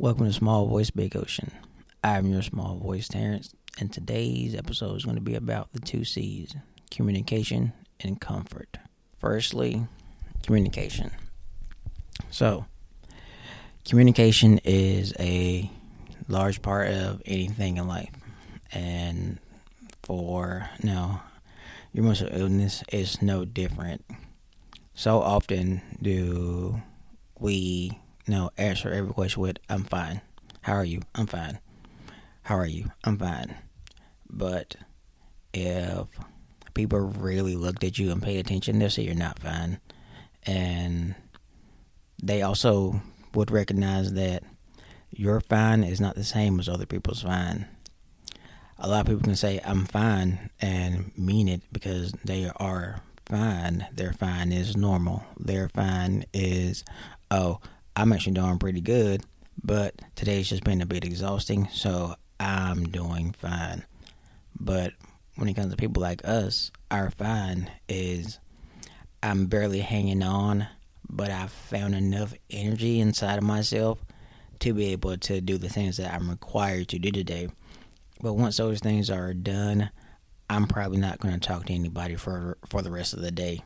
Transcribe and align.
Welcome 0.00 0.28
to 0.28 0.32
Small 0.32 0.66
Voice 0.66 0.88
Big 0.88 1.14
Ocean. 1.14 1.50
I'm 2.02 2.24
your 2.32 2.40
small 2.40 2.76
voice 2.76 3.06
Terrence, 3.06 3.54
and 3.78 3.92
today's 3.92 4.54
episode 4.54 4.96
is 4.96 5.04
going 5.04 5.18
to 5.18 5.20
be 5.20 5.34
about 5.34 5.74
the 5.74 5.78
two 5.78 6.06
C's 6.06 6.56
communication 6.90 7.74
and 8.00 8.18
comfort. 8.18 8.78
Firstly, 9.18 9.86
communication. 10.42 11.10
So, 12.30 12.64
communication 13.84 14.60
is 14.64 15.12
a 15.20 15.70
large 16.28 16.62
part 16.62 16.88
of 16.88 17.20
anything 17.26 17.76
in 17.76 17.86
life, 17.86 18.14
and 18.72 19.38
for 20.02 20.70
now, 20.82 21.24
your 21.92 22.04
mental 22.04 22.28
illness 22.32 22.82
is 22.90 23.20
no 23.20 23.44
different. 23.44 24.02
So 24.94 25.20
often 25.20 25.82
do 26.00 26.80
we 27.38 27.99
you 28.26 28.34
know 28.34 28.50
answer 28.56 28.90
every 28.90 29.12
question 29.12 29.42
with 29.42 29.58
"I'm 29.68 29.84
fine." 29.84 30.20
How 30.62 30.74
are 30.74 30.84
you? 30.84 31.00
I'm 31.14 31.26
fine. 31.26 31.58
How 32.42 32.56
are 32.56 32.66
you? 32.66 32.90
I'm 33.04 33.18
fine. 33.18 33.54
But 34.28 34.76
if 35.52 36.06
people 36.74 37.00
really 37.00 37.56
looked 37.56 37.84
at 37.84 37.98
you 37.98 38.10
and 38.12 38.22
paid 38.22 38.38
attention, 38.38 38.78
they'll 38.78 38.90
say 38.90 39.02
you're 39.02 39.14
not 39.14 39.38
fine. 39.38 39.80
And 40.46 41.14
they 42.22 42.42
also 42.42 43.00
would 43.34 43.50
recognize 43.50 44.12
that 44.14 44.42
your 45.10 45.40
fine 45.40 45.82
is 45.82 46.00
not 46.00 46.14
the 46.14 46.24
same 46.24 46.60
as 46.60 46.68
other 46.68 46.86
people's 46.86 47.22
fine. 47.22 47.66
A 48.78 48.88
lot 48.88 49.00
of 49.00 49.06
people 49.06 49.22
can 49.22 49.36
say, 49.36 49.60
I'm 49.62 49.84
fine, 49.84 50.50
and 50.60 51.12
mean 51.16 51.48
it 51.48 51.60
because 51.70 52.12
they 52.24 52.50
are 52.56 53.02
fine. 53.26 53.86
Their 53.92 54.12
fine 54.12 54.52
is 54.52 54.76
normal. 54.76 55.24
Their 55.38 55.68
fine 55.68 56.24
is, 56.32 56.84
oh, 57.30 57.60
I'm 58.00 58.14
actually 58.14 58.32
doing 58.32 58.56
pretty 58.56 58.80
good, 58.80 59.22
but 59.62 59.94
today's 60.16 60.48
just 60.48 60.64
been 60.64 60.80
a 60.80 60.86
bit 60.86 61.04
exhausting, 61.04 61.68
so 61.70 62.14
I'm 62.40 62.84
doing 62.84 63.34
fine. 63.38 63.84
But 64.58 64.94
when 65.36 65.50
it 65.50 65.54
comes 65.54 65.70
to 65.70 65.76
people 65.76 66.00
like 66.00 66.26
us, 66.26 66.70
our 66.90 67.10
fine 67.10 67.70
is 67.90 68.38
I'm 69.22 69.48
barely 69.48 69.80
hanging 69.80 70.22
on, 70.22 70.66
but 71.10 71.30
I've 71.30 71.52
found 71.52 71.94
enough 71.94 72.32
energy 72.48 73.00
inside 73.00 73.36
of 73.36 73.44
myself 73.44 74.02
to 74.60 74.72
be 74.72 74.92
able 74.92 75.18
to 75.18 75.42
do 75.42 75.58
the 75.58 75.68
things 75.68 75.98
that 75.98 76.14
I'm 76.14 76.30
required 76.30 76.88
to 76.88 76.98
do 76.98 77.10
today. 77.10 77.48
But 78.22 78.32
once 78.32 78.56
those 78.56 78.80
things 78.80 79.10
are 79.10 79.34
done, 79.34 79.90
I'm 80.48 80.66
probably 80.68 80.96
not 80.96 81.20
going 81.20 81.38
to 81.38 81.40
talk 81.40 81.66
to 81.66 81.74
anybody 81.74 82.16
for 82.16 82.56
for 82.66 82.80
the 82.80 82.90
rest 82.90 83.12
of 83.12 83.20
the 83.20 83.30
day. 83.30 83.60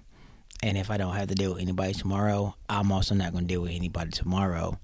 And 0.62 0.78
if 0.78 0.90
I 0.90 0.96
don't 0.96 1.14
have 1.14 1.28
to 1.28 1.34
deal 1.34 1.54
with 1.54 1.62
anybody 1.62 1.92
tomorrow, 1.92 2.54
I'm 2.68 2.90
also 2.90 3.14
not 3.14 3.32
going 3.32 3.44
to 3.44 3.48
deal 3.52 3.62
with 3.62 3.72
anybody 3.72 4.10
tomorrow. 4.10 4.78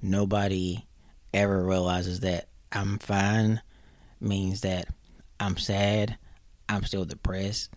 Nobody 0.00 0.86
ever 1.34 1.64
realizes 1.64 2.20
that 2.20 2.48
I'm 2.70 2.98
fine 2.98 3.60
means 4.20 4.60
that 4.60 4.88
I'm 5.40 5.56
sad, 5.56 6.18
I'm 6.68 6.84
still 6.84 7.04
depressed, 7.04 7.70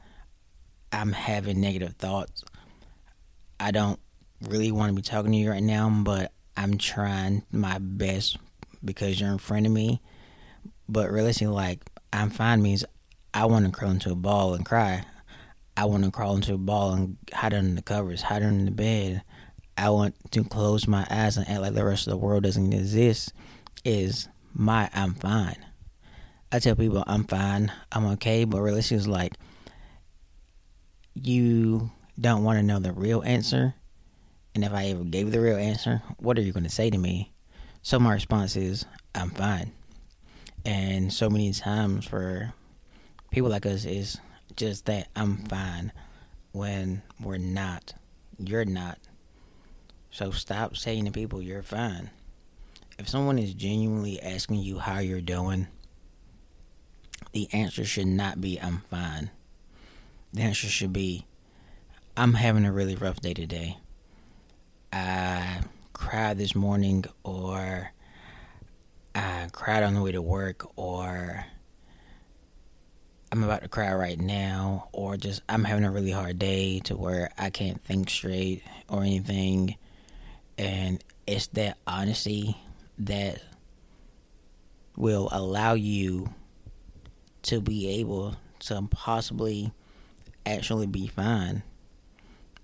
I'm 0.92 1.12
having 1.14 1.62
negative 1.62 1.96
thoughts. 1.96 2.44
I 3.60 3.72
don't 3.72 4.00
really 4.42 4.72
want 4.72 4.90
to 4.90 4.96
be 4.96 5.02
talking 5.02 5.32
to 5.32 5.38
you 5.38 5.52
right 5.52 5.64
now, 5.64 5.90
but 6.04 6.32
I'm 6.58 6.78
trying 6.78 7.44
my 7.52 7.78
best 7.80 8.38
because 8.84 9.20
you're 9.20 9.32
in 9.32 9.38
front 9.38 9.66
of 9.66 9.72
me. 9.72 10.02
But 10.90 11.12
realistically, 11.12 11.54
like, 11.54 11.80
I'm 12.12 12.30
fine 12.30 12.62
means 12.62 12.84
I 13.34 13.46
want 13.46 13.66
to 13.66 13.72
curl 13.72 13.92
into 13.92 14.12
a 14.12 14.16
ball 14.16 14.54
and 14.54 14.66
cry. 14.66 15.06
I 15.82 15.86
want 15.86 16.04
to 16.04 16.12
crawl 16.12 16.36
into 16.36 16.54
a 16.54 16.60
ball 16.60 16.94
and 16.94 17.18
hide 17.34 17.56
under 17.56 17.74
the 17.74 17.82
covers, 17.82 18.22
hide 18.22 18.44
under 18.44 18.66
the 18.66 18.70
bed. 18.70 19.24
I 19.76 19.90
want 19.90 20.14
to 20.30 20.44
close 20.44 20.88
my 20.88 21.08
eyes 21.10 21.38
and 21.38 21.50
act 21.50 21.60
like 21.60 21.74
the 21.74 21.84
rest 21.84 22.06
of 22.06 22.12
the 22.12 22.18
world 22.18 22.44
doesn't 22.44 22.72
exist. 22.72 23.34
Is 23.84 24.28
my 24.54 24.92
I'm 24.94 25.16
fine. 25.16 25.58
I 26.52 26.60
tell 26.60 26.76
people 26.76 27.04
I'm 27.08 27.24
fine, 27.24 27.72
I'm 27.92 28.06
okay, 28.12 28.44
but 28.44 28.62
really, 28.62 28.78
it's 28.82 29.08
like 29.08 29.34
you 31.16 31.90
don't 32.20 32.44
want 32.44 32.60
to 32.60 32.64
know 32.64 32.78
the 32.78 32.92
real 32.92 33.24
answer. 33.24 33.74
And 34.54 34.64
if 34.64 34.74
I 34.74 34.86
ever 34.90 35.04
gave 35.04 35.32
the 35.32 35.42
real 35.42 35.58
answer, 35.58 36.04
what 36.20 36.38
are 36.38 36.44
you 36.44 36.54
going 36.54 36.64
to 36.64 36.70
say 36.70 36.92
to 36.92 36.98
me? 37.00 37.34
So 37.82 37.98
my 37.98 38.14
response 38.14 38.56
is, 38.56 38.86
I'm 39.16 39.32
fine. 39.32 39.72
And 40.64 41.12
so 41.12 41.28
many 41.28 41.52
times 41.54 42.06
for 42.06 42.54
people 43.32 43.50
like 43.50 43.66
us 43.66 43.86
is 43.86 44.20
just 44.56 44.86
that 44.86 45.08
I'm 45.16 45.38
fine 45.46 45.92
when 46.52 47.02
we're 47.20 47.38
not. 47.38 47.94
You're 48.38 48.66
not. 48.66 48.98
So 50.10 50.32
stop 50.32 50.76
saying 50.76 51.06
to 51.06 51.12
people 51.12 51.42
you're 51.42 51.64
fine. 51.64 52.10
If 53.00 53.08
someone 53.08 53.40
is 53.40 53.54
genuinely 53.54 54.22
asking 54.22 54.58
you 54.58 54.80
how 54.80 55.00
you're 55.00 55.22
doing, 55.22 55.68
the 57.32 57.48
answer 57.54 57.86
should 57.86 58.08
not 58.08 58.42
be 58.42 58.60
I'm 58.60 58.84
fine. 58.90 59.32
The 60.34 60.42
answer 60.42 60.68
should 60.68 60.94
be 60.94 61.26
I'm 62.18 62.34
having 62.34 62.66
a 62.66 62.72
really 62.72 62.96
rough 62.96 63.22
day 63.22 63.34
today. 63.34 63.78
I 64.92 65.62
cried 65.94 66.38
this 66.38 66.56
morning 66.56 67.06
or 67.24 67.92
I 69.16 69.48
cried 69.52 69.84
on 69.84 69.94
the 69.94 70.02
way 70.02 70.12
to 70.12 70.22
work 70.22 70.68
or 70.76 71.46
I'm 73.32 73.44
about 73.44 73.62
to 73.62 73.70
cry 73.70 73.94
right 73.94 74.20
now, 74.20 74.90
or 74.92 75.16
just 75.16 75.42
I'm 75.48 75.64
having 75.64 75.86
a 75.86 75.92
really 75.92 76.12
hard 76.12 76.38
day 76.38 76.80
to 76.82 76.98
where 76.98 77.32
I 77.38 77.50
can't 77.50 77.82
think 77.82 78.10
straight 78.10 78.62
or 78.90 79.04
anything. 79.04 79.78
And 80.58 81.02
it's 81.26 81.48
that 81.48 81.78
honesty 81.88 82.58
that 83.00 83.42
will 84.98 85.30
allow 85.32 85.74
you 85.74 86.34
to 87.44 87.62
be 87.62 88.02
able 88.02 88.36
to 88.60 88.82
possibly 88.92 89.72
actually 90.46 90.88
be 90.88 91.08
fine. 91.08 91.64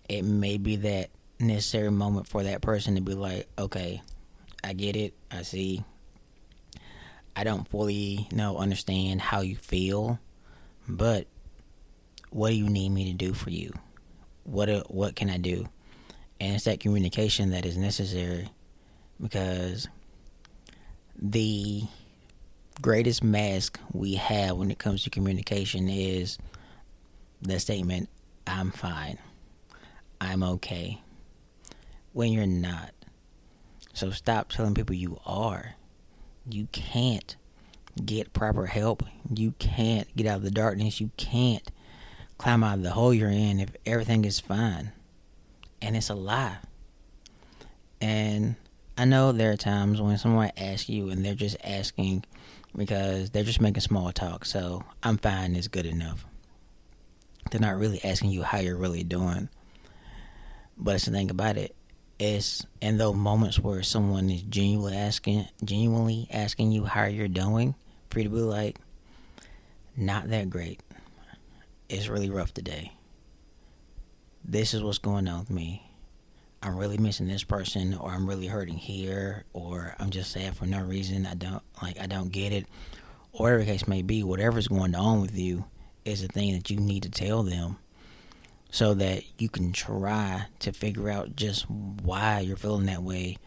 It 0.09 0.23
may 0.23 0.57
be 0.57 0.75
that 0.77 1.09
necessary 1.39 1.91
moment 1.91 2.27
for 2.27 2.43
that 2.43 2.61
person 2.61 2.95
to 2.95 3.01
be 3.01 3.13
like, 3.13 3.47
okay, 3.57 4.01
I 4.63 4.73
get 4.73 4.97
it, 4.97 5.13
I 5.31 5.43
see. 5.43 5.83
I 7.37 7.45
don't 7.45 7.67
fully 7.69 8.27
know, 8.33 8.57
understand 8.57 9.21
how 9.21 9.41
you 9.41 9.55
feel 9.55 10.19
but 10.87 11.27
what 12.29 12.49
do 12.49 12.55
you 12.55 12.69
need 12.69 12.89
me 12.89 13.11
to 13.11 13.13
do 13.13 13.33
for 13.33 13.49
you? 13.49 13.73
What 14.43 14.69
uh, 14.69 14.83
what 14.87 15.15
can 15.15 15.29
I 15.29 15.37
do? 15.37 15.67
And 16.39 16.55
it's 16.55 16.65
that 16.65 16.79
communication 16.79 17.49
that 17.51 17.65
is 17.65 17.77
necessary 17.77 18.49
because 19.21 19.87
the 21.19 21.83
greatest 22.81 23.23
mask 23.23 23.79
we 23.91 24.15
have 24.15 24.57
when 24.57 24.69
it 24.69 24.77
comes 24.77 25.03
to 25.03 25.09
communication 25.09 25.89
is 25.89 26.37
the 27.41 27.59
statement 27.59 28.09
I'm 28.45 28.71
fine. 28.71 29.17
I'm 30.21 30.43
okay. 30.43 31.01
When 32.13 32.31
you're 32.31 32.45
not. 32.45 32.91
So 33.93 34.11
stop 34.11 34.49
telling 34.49 34.73
people 34.73 34.95
you 34.95 35.19
are. 35.25 35.75
You 36.49 36.67
can't 36.71 37.35
get 38.05 38.33
proper 38.33 38.65
help. 38.65 39.03
You 39.33 39.53
can't 39.59 40.13
get 40.15 40.27
out 40.27 40.37
of 40.37 40.43
the 40.43 40.51
darkness. 40.51 41.01
You 41.01 41.11
can't 41.17 41.69
climb 42.37 42.63
out 42.63 42.77
of 42.77 42.83
the 42.83 42.91
hole 42.91 43.13
you're 43.13 43.29
in 43.29 43.59
if 43.59 43.75
everything 43.85 44.25
is 44.25 44.39
fine. 44.39 44.91
And 45.81 45.95
it's 45.95 46.09
a 46.09 46.15
lie. 46.15 46.57
And 47.99 48.55
I 48.97 49.05
know 49.05 49.31
there 49.31 49.51
are 49.51 49.57
times 49.57 50.01
when 50.01 50.17
someone 50.17 50.51
asks 50.57 50.89
you 50.89 51.09
and 51.09 51.23
they're 51.23 51.35
just 51.35 51.57
asking 51.63 52.25
because 52.75 53.31
they're 53.31 53.43
just 53.43 53.61
making 53.61 53.81
small 53.81 54.11
talk. 54.11 54.45
So 54.45 54.83
I'm 55.03 55.17
fine 55.17 55.55
is 55.55 55.67
good 55.67 55.85
enough. 55.85 56.25
They're 57.51 57.61
not 57.61 57.77
really 57.77 58.03
asking 58.03 58.31
you 58.31 58.43
how 58.43 58.59
you're 58.59 58.77
really 58.77 59.03
doing. 59.03 59.49
But 60.77 60.95
it's 60.95 61.05
the 61.05 61.11
thing 61.11 61.31
about 61.31 61.57
it. 61.57 61.71
it 61.71 61.75
is 62.19 62.65
in 62.81 62.97
those 62.97 63.15
moments 63.15 63.59
where 63.59 63.83
someone 63.83 64.29
is 64.29 64.41
genuinely 64.43 64.95
asking 64.95 65.47
genuinely 65.63 66.27
asking 66.31 66.71
you 66.71 66.85
how 66.85 67.05
you're 67.05 67.27
doing 67.27 67.75
to 68.23 68.29
be 68.29 68.39
like, 68.39 68.77
not 69.95 70.29
that 70.29 70.49
great. 70.49 70.81
It's 71.89 72.07
really 72.07 72.29
rough 72.29 72.53
today. 72.53 72.91
This 74.43 74.73
is 74.73 74.83
what's 74.83 74.97
going 74.97 75.27
on 75.27 75.39
with 75.39 75.49
me. 75.49 75.83
I'm 76.61 76.77
really 76.77 76.97
missing 76.97 77.27
this 77.27 77.43
person, 77.43 77.93
or 77.93 78.09
I'm 78.11 78.27
really 78.27 78.47
hurting 78.47 78.77
here, 78.77 79.45
or 79.53 79.95
I'm 79.99 80.09
just 80.09 80.31
sad 80.31 80.55
for 80.57 80.65
no 80.65 80.81
reason. 80.81 81.25
I 81.25 81.35
don't 81.35 81.61
like, 81.81 81.99
I 81.99 82.07
don't 82.07 82.31
get 82.31 82.51
it, 82.51 82.65
or 83.31 83.43
whatever 83.43 83.65
case 83.65 83.87
may 83.87 84.01
be. 84.01 84.23
Whatever's 84.23 84.67
going 84.67 84.95
on 84.95 85.21
with 85.21 85.37
you 85.37 85.65
is 86.03 86.23
a 86.23 86.27
thing 86.27 86.53
that 86.53 86.69
you 86.69 86.77
need 86.77 87.03
to 87.03 87.09
tell 87.09 87.43
them, 87.43 87.77
so 88.71 88.93
that 88.95 89.23
you 89.37 89.49
can 89.49 89.71
try 89.71 90.45
to 90.59 90.71
figure 90.71 91.09
out 91.09 91.35
just 91.35 91.69
why 91.69 92.39
you're 92.39 92.57
feeling 92.57 92.87
that 92.87 93.03
way, 93.03 93.37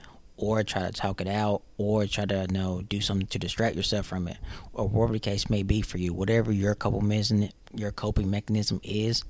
or 0.41 0.63
try 0.65 0.81
to 0.83 0.91
talk 0.91 1.21
it 1.21 1.29
out 1.29 1.61
or 1.77 2.07
try 2.07 2.25
to 2.25 2.47
you 2.51 2.59
know 2.59 2.83
do 2.89 3.01
something 3.01 3.27
to 3.27 3.39
distract 3.39 3.77
yourself 3.77 4.07
from 4.07 4.27
it. 4.27 4.39
Or 4.73 4.89
whatever 4.89 5.13
the 5.13 5.21
case 5.21 5.51
may 5.51 5.63
be 5.63 5.83
for 5.83 5.99
you 5.99 6.13
whatever 6.15 6.51
your 6.51 6.75
coping 6.75 7.07
mechanism 7.07 7.51
your 7.75 7.93
coping 7.93 8.31
mechanism 8.31 8.81
is 8.83 9.23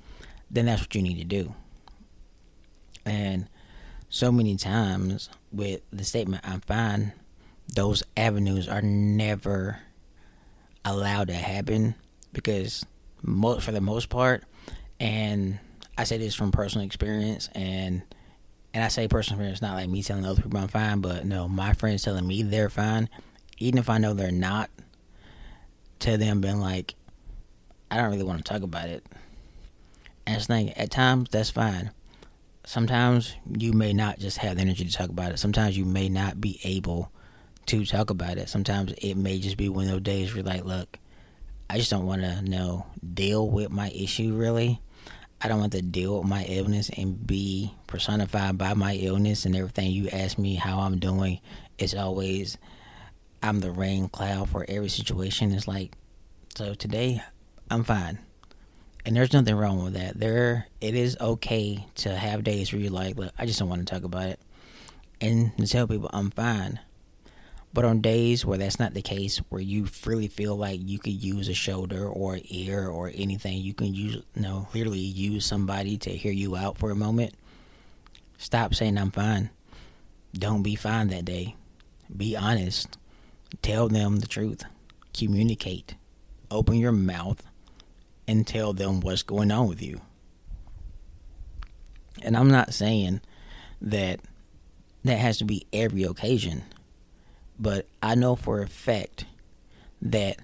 then 0.51 0.67
that's 0.67 0.83
what 0.83 0.95
you 0.95 1.03
need 1.03 1.19
to 1.19 1.25
do. 1.25 1.55
And 3.05 3.49
so 4.09 4.31
many 4.31 4.57
times 4.57 5.31
with 5.53 5.81
the 5.93 6.05
statement 6.05 6.45
I'm 6.47 6.61
fine, 6.61 7.13
those 7.75 8.03
avenues 8.17 8.69
are 8.69 8.83
never 8.83 9.81
allowed 10.85 11.29
to 11.29 11.35
happen 11.35 11.97
because 12.33 12.87
most 13.23 13.65
for 13.65 13.73
the 13.73 13.81
most 13.81 14.09
part 14.09 14.45
and 15.01 15.59
I 15.99 16.05
say 16.05 16.19
this 16.19 16.35
from 16.35 16.53
personal 16.53 16.87
experience 16.87 17.49
and 17.55 18.03
and 18.73 18.85
I 18.85 18.89
say 18.89 19.09
personal 19.09 19.39
experience 19.39 19.63
not 19.63 19.75
like 19.75 19.89
me 19.89 20.03
telling 20.03 20.25
other 20.25 20.43
people 20.43 20.59
I'm 20.59 20.69
fine, 20.69 21.01
but 21.01 21.25
no, 21.25 21.49
my 21.49 21.73
friends 21.73 22.03
telling 22.03 22.27
me 22.27 22.43
they're 22.43 22.71
fine, 22.71 23.09
even 23.59 23.79
if 23.79 23.91
I 23.91 23.99
know 23.99 24.15
they're 24.15 24.31
not, 24.31 24.71
to 26.01 26.17
them 26.17 26.41
being 26.41 26.61
like, 26.61 26.95
I 27.91 27.97
don't 27.97 28.11
really 28.11 28.25
want 28.25 28.45
to 28.45 28.53
talk 28.53 28.63
about 28.63 28.89
it. 28.89 29.05
And 30.27 30.37
it's 30.37 30.49
like 30.49 30.73
at 30.79 30.91
times 30.91 31.29
that's 31.31 31.51
fine. 31.51 31.91
Sometimes 32.65 33.35
you 33.47 33.73
may 33.73 33.93
not 33.93 34.19
just 34.19 34.39
have 34.39 34.57
the 34.57 34.63
energy 34.63 34.85
to 34.85 34.93
talk 34.93 35.09
about 35.09 35.33
it. 35.33 35.39
Sometimes 35.39 35.77
you 35.77 35.85
may 35.85 36.09
not 36.09 36.41
be 36.41 36.61
able 36.63 37.11
to 37.67 37.85
talk 37.85 38.11
about 38.11 38.39
it. 38.39 38.49
Sometimes 38.49 38.93
it 38.99 39.17
may 39.17 39.39
just 39.41 39.57
be 39.57 39.69
one 39.69 39.85
of 39.87 39.91
those 39.91 40.03
days 40.03 40.29
where 40.29 40.39
you're 40.39 40.53
like, 40.53 40.65
look, 40.65 40.99
I 41.69 41.79
just 41.79 41.91
don't 41.91 42.07
want 42.07 42.23
to 42.23 42.43
know 42.43 42.87
deal 43.15 43.49
with 43.49 43.71
my 43.71 43.91
issue 43.91 44.35
really. 44.35 44.81
I 45.43 45.49
don't 45.49 45.61
want 45.61 45.73
to 45.73 45.83
deal 45.83 46.19
with 46.19 46.29
my 46.29 46.45
illness 46.45 46.91
and 46.97 47.27
be 47.27 47.73
personified 47.87 48.59
by 48.59 48.75
my 48.75 48.95
illness 48.95 49.47
and 49.47 49.57
everything. 49.57 49.91
You 49.91 50.09
ask 50.11 50.39
me 50.39 50.55
how 50.55 50.81
I'm 50.81 50.99
doing, 50.99 51.41
it's 51.79 51.95
always 51.95 52.59
I'm 53.43 53.61
the 53.61 53.71
rain 53.71 54.09
cloud 54.09 54.51
for 54.51 54.67
every 54.69 54.91
situation. 54.91 55.53
It's 55.53 55.67
like 55.67 55.93
so 56.55 56.75
today 56.75 57.23
I'm 57.71 57.85
fine. 57.85 58.19
And 59.07 59.17
there's 59.17 59.33
nothing 59.33 59.57
wrong 59.57 59.83
with 59.83 59.95
that. 59.95 60.21
There 60.21 60.67
it 60.81 60.95
is 60.95 61.17
okay 61.19 61.87
to 61.97 62.15
have 62.15 62.45
days 62.45 62.71
where 62.71 62.83
you're 62.83 62.91
like, 62.91 63.17
look, 63.17 63.33
I 63.39 63.47
just 63.47 63.59
don't 63.59 63.69
want 63.69 63.87
to 63.87 63.95
talk 63.95 64.05
about 64.05 64.27
it. 64.27 64.41
And 65.23 65.57
to 65.57 65.67
tell 65.67 65.87
people 65.87 66.11
I'm 66.13 66.31
fine. 66.31 66.81
But 67.73 67.85
on 67.85 68.01
days 68.01 68.45
where 68.45 68.59
that's 68.59 68.81
not 68.81 68.95
the 68.95 69.03
case, 69.03 69.39
where 69.49 69.61
you 69.61 69.87
really 70.05 70.27
feel 70.27 70.57
like 70.57 70.81
you 70.83 70.99
could 70.99 71.13
use 71.13 71.49
a 71.49 71.55
shoulder 71.55 72.09
or 72.09 72.39
ear 72.45 72.89
or 72.89 73.13
anything, 73.15 73.59
you 73.59 73.75
can 73.75 73.95
use, 73.95 74.17
you 74.35 74.43
know, 74.43 74.67
literally 74.75 74.99
use 74.99 75.47
somebody 75.47 75.97
to 75.99 76.11
hear 76.11 76.33
you 76.33 76.57
out 76.57 76.79
for 76.79 76.91
a 76.91 76.97
moment. 76.97 77.35
Stop 78.39 78.75
saying 78.75 78.99
I'm 78.99 79.13
fine. 79.13 79.51
Don't 80.35 80.63
be 80.63 80.75
fine 80.75 81.09
that 81.09 81.25
day. 81.25 81.55
Be 82.15 82.37
honest. 82.37 82.97
Tell 83.63 83.89
them 83.89 84.17
the 84.17 84.27
truth. 84.27 84.65
Communicate. 85.13 85.95
Open 86.51 86.77
your 86.77 86.93
mouth 86.93 87.43
and 88.27 88.47
tell 88.47 88.73
them 88.73 89.01
what's 89.01 89.23
going 89.23 89.53
on 89.53 89.69
with 89.69 89.83
you. 89.83 90.01
And 92.23 92.37
I'm 92.37 92.51
not 92.51 92.75
saying 92.75 93.21
that 93.81 94.21
that 95.05 95.19
has 95.19 95.39
to 95.39 95.45
be 95.45 95.67
every 95.73 96.03
occasion, 96.03 96.65
but 97.61 97.87
I 98.03 98.15
know 98.15 98.35
for 98.37 98.63
a 98.63 98.67
fact 98.67 99.27
that 100.01 100.39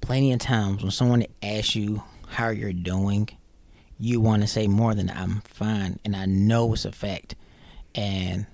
plenty 0.00 0.32
of 0.32 0.40
times 0.40 0.82
when 0.82 0.90
someone 0.90 1.24
asks 1.42 1.76
you 1.76 2.02
how 2.26 2.48
you're 2.48 2.72
doing, 2.72 3.28
you 3.98 4.20
want 4.20 4.42
to 4.42 4.48
say 4.48 4.66
more 4.66 4.94
than 4.94 5.10
I'm 5.10 5.40
fine, 5.42 5.98
and 6.04 6.16
I 6.16 6.26
know 6.26 6.72
it's 6.72 6.84
a 6.84 6.92
fact. 6.92 7.36
And 7.94 8.46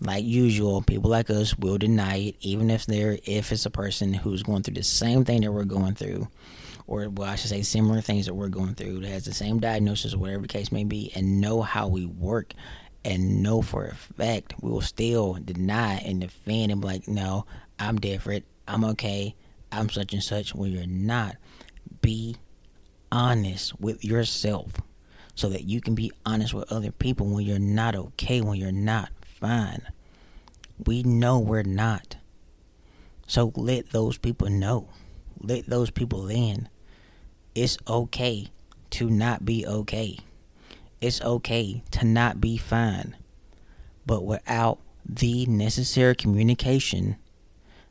like 0.00 0.24
usual, 0.24 0.82
people 0.82 1.10
like 1.10 1.30
us 1.30 1.56
will 1.56 1.78
deny 1.78 2.16
it, 2.16 2.36
even 2.40 2.70
if 2.70 2.86
they're 2.86 3.18
if 3.24 3.52
it's 3.52 3.66
a 3.66 3.70
person 3.70 4.12
who's 4.12 4.42
going 4.42 4.62
through 4.62 4.74
the 4.74 4.82
same 4.82 5.24
thing 5.24 5.42
that 5.42 5.52
we're 5.52 5.64
going 5.64 5.94
through, 5.94 6.28
or 6.86 7.08
well, 7.08 7.28
I 7.28 7.36
should 7.36 7.50
say 7.50 7.62
similar 7.62 8.00
things 8.02 8.26
that 8.26 8.34
we're 8.34 8.48
going 8.48 8.74
through, 8.74 9.00
that 9.00 9.08
has 9.08 9.24
the 9.24 9.34
same 9.34 9.60
diagnosis 9.60 10.14
or 10.14 10.18
whatever 10.18 10.42
the 10.42 10.48
case 10.48 10.72
may 10.72 10.84
be, 10.84 11.10
and 11.14 11.40
know 11.40 11.62
how 11.62 11.88
we 11.88 12.04
work, 12.04 12.52
and 13.04 13.42
know 13.42 13.62
for 13.62 13.86
a 13.86 13.94
fact 13.94 14.54
we 14.60 14.70
will 14.70 14.80
still 14.80 15.38
deny 15.44 15.96
and 15.98 16.20
defend 16.20 16.72
and 16.72 16.80
be 16.80 16.86
like, 16.86 17.08
no, 17.08 17.46
I'm 17.78 17.98
different, 17.98 18.44
I'm 18.68 18.84
okay, 18.84 19.34
I'm 19.70 19.88
such 19.88 20.12
and 20.12 20.22
such. 20.22 20.54
When 20.54 20.70
you're 20.70 20.86
not, 20.86 21.36
be 22.00 22.36
honest 23.10 23.78
with 23.80 24.04
yourself 24.04 24.72
so 25.34 25.48
that 25.48 25.64
you 25.64 25.80
can 25.80 25.94
be 25.94 26.12
honest 26.24 26.54
with 26.54 26.70
other 26.70 26.92
people 26.92 27.26
when 27.26 27.44
you're 27.44 27.58
not 27.58 27.94
okay, 27.94 28.40
when 28.40 28.58
you're 28.58 28.72
not 28.72 29.10
fine. 29.24 29.82
We 30.84 31.02
know 31.02 31.38
we're 31.38 31.62
not. 31.62 32.16
So 33.26 33.52
let 33.56 33.90
those 33.90 34.18
people 34.18 34.50
know. 34.50 34.88
Let 35.40 35.66
those 35.66 35.90
people 35.90 36.28
in. 36.28 36.68
It's 37.54 37.78
okay 37.88 38.48
to 38.90 39.08
not 39.10 39.44
be 39.44 39.66
okay. 39.66 40.18
It's 41.02 41.20
okay 41.20 41.82
to 41.90 42.06
not 42.06 42.40
be 42.40 42.56
fine. 42.56 43.14
But 44.06 44.24
without 44.24 44.78
the 45.04 45.44
necessary 45.44 46.14
communication, 46.14 47.16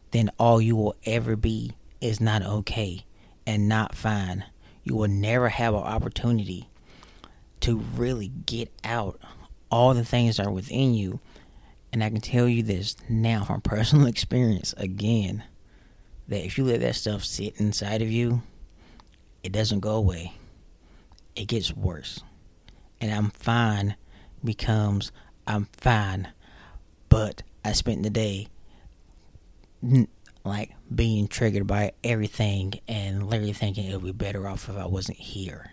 then 0.09 0.31
all 0.39 0.59
you 0.59 0.75
will 0.75 0.95
ever 1.05 1.35
be 1.35 1.73
is 2.01 2.19
not 2.19 2.41
okay 2.41 3.05
and 3.45 3.69
not 3.69 3.93
fine. 3.93 4.45
You 4.83 4.95
will 4.95 5.07
never 5.07 5.49
have 5.49 5.75
an 5.75 5.81
opportunity 5.81 6.67
to 7.59 7.77
really 7.77 8.29
get 8.47 8.71
out 8.83 9.21
all 9.69 9.93
the 9.93 10.03
things 10.03 10.37
that 10.37 10.47
are 10.47 10.51
within 10.51 10.95
you 10.95 11.19
and 11.93 12.03
I 12.03 12.09
can 12.09 12.21
tell 12.21 12.47
you 12.47 12.63
this 12.63 12.95
now 13.09 13.43
from 13.43 13.61
personal 13.61 14.07
experience 14.07 14.73
again 14.77 15.43
that 16.27 16.45
if 16.45 16.57
you 16.57 16.63
let 16.63 16.79
that 16.81 16.95
stuff 16.95 17.25
sit 17.25 17.59
inside 17.59 18.01
of 18.01 18.09
you, 18.09 18.41
it 19.43 19.51
doesn't 19.51 19.81
go 19.81 19.95
away. 19.95 20.33
It 21.35 21.45
gets 21.45 21.73
worse. 21.73 22.21
And 23.01 23.11
I'm 23.11 23.31
fine 23.31 23.95
becomes 24.43 25.11
I'm 25.47 25.67
fine, 25.73 26.29
but 27.09 27.43
I 27.65 27.73
spent 27.73 28.03
the 28.03 28.09
day 28.09 28.47
like 30.43 30.71
being 30.93 31.27
triggered 31.27 31.67
by 31.67 31.91
everything 32.03 32.73
and 32.87 33.27
literally 33.27 33.53
thinking 33.53 33.85
it 33.85 33.95
would 33.95 34.05
be 34.05 34.25
better 34.25 34.47
off 34.47 34.69
if 34.69 34.77
I 34.77 34.85
wasn't 34.85 35.17
here. 35.17 35.71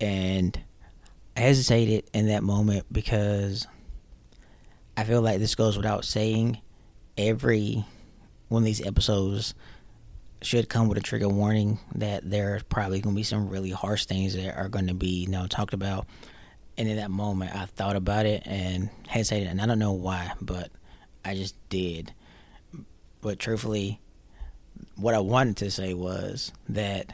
And 0.00 0.58
I 1.36 1.40
hesitated 1.40 2.04
in 2.12 2.28
that 2.28 2.42
moment 2.42 2.86
because 2.92 3.66
I 4.96 5.04
feel 5.04 5.22
like 5.22 5.38
this 5.38 5.54
goes 5.54 5.76
without 5.76 6.04
saying. 6.04 6.58
Every 7.16 7.84
one 8.48 8.62
of 8.62 8.66
these 8.66 8.84
episodes 8.84 9.54
should 10.44 10.68
come 10.68 10.88
with 10.88 10.98
a 10.98 11.02
trigger 11.02 11.28
warning 11.28 11.78
that 11.94 12.28
there's 12.28 12.62
probably 12.64 13.00
going 13.00 13.14
to 13.14 13.18
be 13.18 13.24
some 13.24 13.48
really 13.48 13.70
harsh 13.70 14.06
things 14.06 14.34
that 14.34 14.56
are 14.56 14.68
going 14.68 14.86
to 14.88 14.94
be 14.94 15.22
you 15.22 15.28
know 15.28 15.46
talked 15.46 15.74
about. 15.74 16.06
And 16.76 16.88
in 16.88 16.96
that 16.96 17.10
moment, 17.10 17.54
I 17.54 17.66
thought 17.66 17.94
about 17.94 18.26
it 18.26 18.42
and 18.46 18.90
hesitated, 19.06 19.48
and 19.48 19.60
I 19.60 19.66
don't 19.66 19.78
know 19.78 19.92
why, 19.92 20.32
but 20.40 20.70
I 21.24 21.34
just 21.36 21.54
did. 21.68 22.12
But 23.20 23.38
truthfully, 23.38 24.00
what 24.96 25.14
I 25.14 25.20
wanted 25.20 25.56
to 25.58 25.70
say 25.70 25.94
was 25.94 26.50
that 26.68 27.12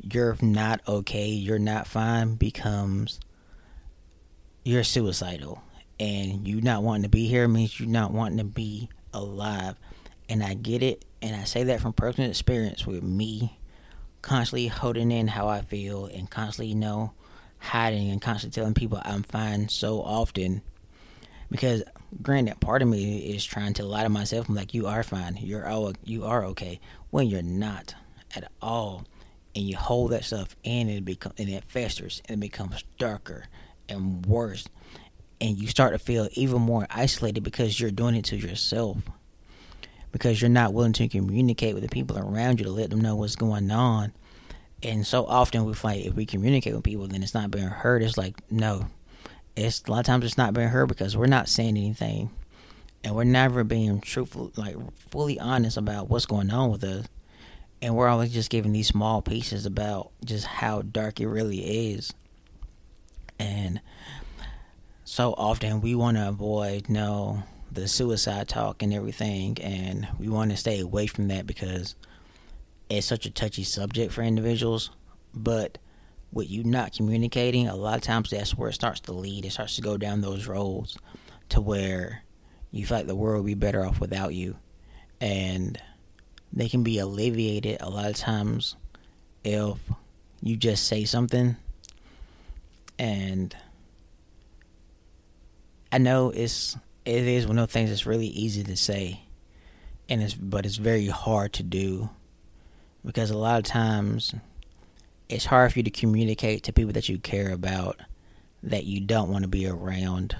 you're 0.00 0.36
not 0.40 0.80
okay, 0.86 1.26
you're 1.26 1.58
not 1.58 1.86
fine 1.86 2.36
becomes 2.36 3.18
you're 4.64 4.84
suicidal 4.84 5.62
and 6.00 6.48
you 6.48 6.60
not 6.60 6.82
wanting 6.82 7.04
to 7.04 7.08
be 7.08 7.26
here 7.26 7.46
means 7.46 7.78
you 7.78 7.86
not 7.86 8.12
wanting 8.12 8.38
to 8.38 8.44
be 8.44 8.88
alive. 9.12 9.76
And 10.28 10.42
I 10.42 10.54
get 10.54 10.82
it, 10.82 11.04
and 11.24 11.34
I 11.34 11.44
say 11.44 11.64
that 11.64 11.80
from 11.80 11.94
personal 11.94 12.28
experience 12.28 12.86
with 12.86 13.02
me 13.02 13.58
constantly 14.20 14.66
holding 14.66 15.10
in 15.10 15.26
how 15.26 15.48
I 15.48 15.62
feel 15.62 16.04
and 16.04 16.28
constantly, 16.28 16.66
you 16.66 16.74
know, 16.74 17.12
hiding 17.58 18.10
and 18.10 18.20
constantly 18.20 18.60
telling 18.60 18.74
people 18.74 19.00
I'm 19.02 19.22
fine 19.22 19.70
so 19.70 20.02
often. 20.02 20.60
Because 21.50 21.82
granted, 22.20 22.60
part 22.60 22.82
of 22.82 22.88
me 22.88 23.20
is 23.34 23.42
trying 23.42 23.72
to 23.74 23.86
lie 23.86 24.02
to 24.02 24.10
myself. 24.10 24.50
I'm 24.50 24.54
like, 24.54 24.74
you 24.74 24.86
are 24.86 25.02
fine. 25.02 25.38
You're 25.40 25.66
all 25.66 25.94
you 26.04 26.26
are 26.26 26.44
okay. 26.44 26.78
When 27.08 27.26
you're 27.26 27.40
not 27.40 27.94
at 28.36 28.52
all. 28.60 29.06
And 29.56 29.64
you 29.64 29.78
hold 29.78 30.10
that 30.10 30.24
stuff 30.24 30.54
in 30.62 30.88
and 30.88 30.98
it 30.98 31.04
becomes 31.06 31.36
and 31.38 31.48
it 31.48 31.64
festers 31.64 32.20
and 32.26 32.36
it 32.36 32.40
becomes 32.40 32.84
darker 32.98 33.46
and 33.88 34.26
worse 34.26 34.66
and 35.40 35.56
you 35.56 35.68
start 35.68 35.92
to 35.92 35.98
feel 35.98 36.28
even 36.32 36.60
more 36.60 36.86
isolated 36.90 37.44
because 37.44 37.78
you're 37.78 37.90
doing 37.90 38.16
it 38.16 38.24
to 38.26 38.36
yourself 38.36 38.98
because 40.14 40.40
you're 40.40 40.48
not 40.48 40.72
willing 40.72 40.92
to 40.92 41.08
communicate 41.08 41.74
with 41.74 41.82
the 41.82 41.88
people 41.88 42.16
around 42.16 42.60
you 42.60 42.64
to 42.64 42.70
let 42.70 42.88
them 42.88 43.00
know 43.00 43.16
what's 43.16 43.34
going 43.34 43.68
on. 43.72 44.12
And 44.80 45.04
so 45.04 45.26
often 45.26 45.64
we 45.64 45.74
find 45.74 46.06
if 46.06 46.14
we 46.14 46.24
communicate 46.24 46.72
with 46.72 46.84
people 46.84 47.08
then 47.08 47.24
it's 47.24 47.34
not 47.34 47.50
being 47.50 47.66
heard. 47.66 48.00
It's 48.00 48.16
like 48.16 48.36
no 48.48 48.86
it's 49.56 49.82
a 49.88 49.90
lot 49.90 49.98
of 49.98 50.06
times 50.06 50.24
it's 50.24 50.38
not 50.38 50.54
being 50.54 50.68
heard 50.68 50.86
because 50.86 51.16
we're 51.16 51.26
not 51.26 51.48
saying 51.48 51.76
anything. 51.76 52.30
And 53.02 53.16
we're 53.16 53.24
never 53.24 53.64
being 53.64 54.00
truthful 54.00 54.52
like 54.56 54.76
fully 55.10 55.40
honest 55.40 55.76
about 55.76 56.08
what's 56.08 56.26
going 56.26 56.52
on 56.52 56.70
with 56.70 56.84
us. 56.84 57.06
And 57.82 57.96
we're 57.96 58.06
always 58.08 58.32
just 58.32 58.50
giving 58.50 58.72
these 58.72 58.86
small 58.86 59.20
pieces 59.20 59.66
about 59.66 60.12
just 60.24 60.46
how 60.46 60.82
dark 60.82 61.20
it 61.20 61.26
really 61.26 61.90
is. 61.90 62.14
And 63.40 63.80
so 65.04 65.34
often 65.36 65.80
we 65.80 65.96
want 65.96 66.18
to 66.18 66.28
avoid 66.28 66.88
know 66.88 67.42
the 67.74 67.88
suicide 67.88 68.48
talk 68.48 68.82
and 68.82 68.92
everything 68.94 69.56
and 69.60 70.08
we 70.18 70.28
want 70.28 70.50
to 70.50 70.56
stay 70.56 70.80
away 70.80 71.06
from 71.06 71.28
that 71.28 71.46
because 71.46 71.94
it's 72.88 73.06
such 73.06 73.26
a 73.26 73.30
touchy 73.30 73.64
subject 73.64 74.12
for 74.12 74.22
individuals 74.22 74.90
but 75.34 75.78
with 76.34 76.50
you 76.50 76.64
not 76.64 76.92
communicating, 76.92 77.68
a 77.68 77.76
lot 77.76 77.96
of 77.96 78.02
times 78.02 78.30
that's 78.30 78.56
where 78.56 78.68
it 78.68 78.74
starts 78.74 79.00
to 79.00 79.12
lead. 79.12 79.44
It 79.44 79.52
starts 79.52 79.76
to 79.76 79.82
go 79.82 79.96
down 79.96 80.20
those 80.20 80.46
roads 80.46 80.98
to 81.50 81.60
where 81.60 82.24
you 82.72 82.84
feel 82.84 82.98
like 82.98 83.06
the 83.06 83.14
world 83.14 83.44
would 83.44 83.46
be 83.46 83.54
better 83.54 83.84
off 83.84 84.00
without 84.00 84.34
you. 84.34 84.56
And 85.20 85.80
they 86.52 86.68
can 86.68 86.82
be 86.82 86.98
alleviated 86.98 87.78
a 87.80 87.88
lot 87.88 88.10
of 88.10 88.16
times 88.16 88.76
if 89.44 89.78
you 90.42 90.56
just 90.56 90.86
say 90.86 91.04
something 91.04 91.56
and 92.98 93.56
I 95.90 95.98
know 95.98 96.30
it's 96.30 96.76
it 97.04 97.26
is 97.26 97.46
one 97.46 97.58
of 97.58 97.68
those 97.68 97.72
things 97.72 97.90
that's 97.90 98.06
really 98.06 98.26
easy 98.26 98.62
to 98.62 98.76
say 98.76 99.20
and 100.08 100.22
it's 100.22 100.34
but 100.34 100.66
it's 100.66 100.76
very 100.76 101.06
hard 101.06 101.52
to 101.52 101.62
do 101.62 102.08
because 103.04 103.30
a 103.30 103.38
lot 103.38 103.58
of 103.58 103.64
times 103.64 104.34
it's 105.28 105.46
hard 105.46 105.72
for 105.72 105.78
you 105.78 105.82
to 105.82 105.90
communicate 105.90 106.62
to 106.62 106.72
people 106.72 106.92
that 106.92 107.08
you 107.08 107.18
care 107.18 107.52
about 107.52 108.00
that 108.62 108.84
you 108.84 109.00
don't 109.00 109.30
want 109.30 109.42
to 109.42 109.48
be 109.48 109.66
around 109.66 110.36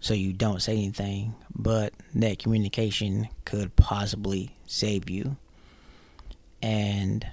so 0.00 0.14
you 0.14 0.32
don't 0.32 0.62
say 0.62 0.72
anything 0.72 1.34
but 1.58 1.92
that 2.14 2.38
communication 2.38 3.28
could 3.44 3.74
possibly 3.76 4.54
save 4.66 5.08
you. 5.08 5.36
And 6.62 7.26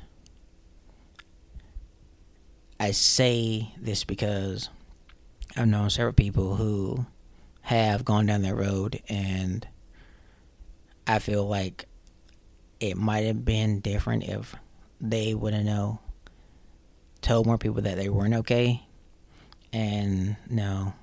I 2.80 2.92
say 2.92 3.74
this 3.80 4.04
because 4.04 4.70
I've 5.56 5.68
known 5.68 5.90
several 5.90 6.14
people 6.14 6.56
who 6.56 7.06
have 7.64 8.04
gone 8.04 8.26
down 8.26 8.42
that 8.42 8.56
road 8.56 9.02
and 9.08 9.66
I 11.08 11.20
feel 11.20 11.48
like 11.48 11.86
it 12.80 12.98
might 12.98 13.26
have 13.26 13.46
been 13.46 13.80
different 13.80 14.24
if 14.24 14.54
they 15.00 15.34
would 15.34 15.54
have 15.54 15.64
know 15.64 16.00
told 17.22 17.46
more 17.46 17.58
people 17.58 17.82
that 17.82 17.96
they 17.96 18.10
weren't 18.10 18.34
okay 18.34 18.86
and 19.72 20.36
no 20.50 20.94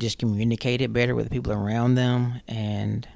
just 0.00 0.18
communicated 0.18 0.92
better 0.92 1.14
with 1.14 1.26
the 1.26 1.30
people 1.30 1.52
around 1.52 1.94
them 1.94 2.40
and 2.48 3.06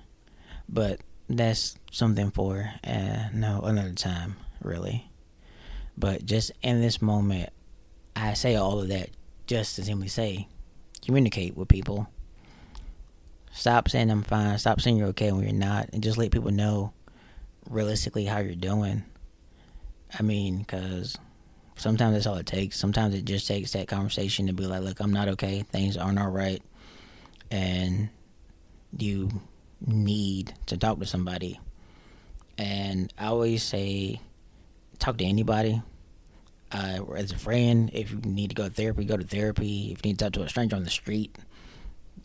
but 0.68 1.00
that's 1.28 1.76
something 1.90 2.30
for 2.30 2.70
uh, 2.84 3.28
no 3.32 3.60
another 3.62 3.92
time 3.92 4.36
really. 4.62 5.10
But 5.96 6.24
just 6.24 6.52
in 6.62 6.80
this 6.80 7.02
moment 7.02 7.50
i 8.16 8.34
say 8.34 8.54
all 8.54 8.80
of 8.80 8.88
that 8.88 9.10
just 9.46 9.76
to 9.76 9.84
simply 9.84 10.08
say 10.08 10.46
communicate 11.04 11.56
with 11.56 11.68
people 11.68 12.08
stop 13.52 13.88
saying 13.88 14.10
i'm 14.10 14.22
fine 14.22 14.58
stop 14.58 14.80
saying 14.80 14.96
you're 14.96 15.08
okay 15.08 15.32
when 15.32 15.42
you're 15.42 15.52
not 15.52 15.88
and 15.92 16.02
just 16.02 16.18
let 16.18 16.30
people 16.30 16.50
know 16.50 16.92
realistically 17.70 18.24
how 18.24 18.38
you're 18.38 18.54
doing 18.54 19.02
i 20.18 20.22
mean 20.22 20.58
because 20.58 21.16
Sometimes 21.76 22.14
that's 22.14 22.26
all 22.26 22.36
it 22.36 22.46
takes. 22.46 22.78
Sometimes 22.78 23.14
it 23.14 23.24
just 23.24 23.48
takes 23.48 23.72
that 23.72 23.88
conversation 23.88 24.46
to 24.46 24.52
be 24.52 24.66
like, 24.66 24.82
look, 24.82 25.00
I'm 25.00 25.12
not 25.12 25.28
okay. 25.28 25.62
Things 25.62 25.96
aren't 25.96 26.18
all 26.18 26.30
right. 26.30 26.62
And 27.50 28.08
you 28.96 29.28
need 29.84 30.54
to 30.66 30.76
talk 30.76 31.00
to 31.00 31.06
somebody. 31.06 31.60
And 32.56 33.12
I 33.18 33.26
always 33.26 33.62
say, 33.62 34.20
talk 34.98 35.18
to 35.18 35.24
anybody. 35.24 35.82
Uh, 36.72 37.04
as 37.16 37.30
a 37.30 37.38
friend, 37.38 37.90
if 37.92 38.10
you 38.10 38.18
need 38.18 38.48
to 38.50 38.54
go 38.54 38.64
to 38.64 38.74
therapy, 38.74 39.04
go 39.04 39.16
to 39.16 39.24
therapy. 39.24 39.92
If 39.92 40.04
you 40.04 40.10
need 40.10 40.18
to 40.18 40.24
talk 40.24 40.32
to 40.34 40.42
a 40.42 40.48
stranger 40.48 40.76
on 40.76 40.84
the 40.84 40.90
street, 40.90 41.36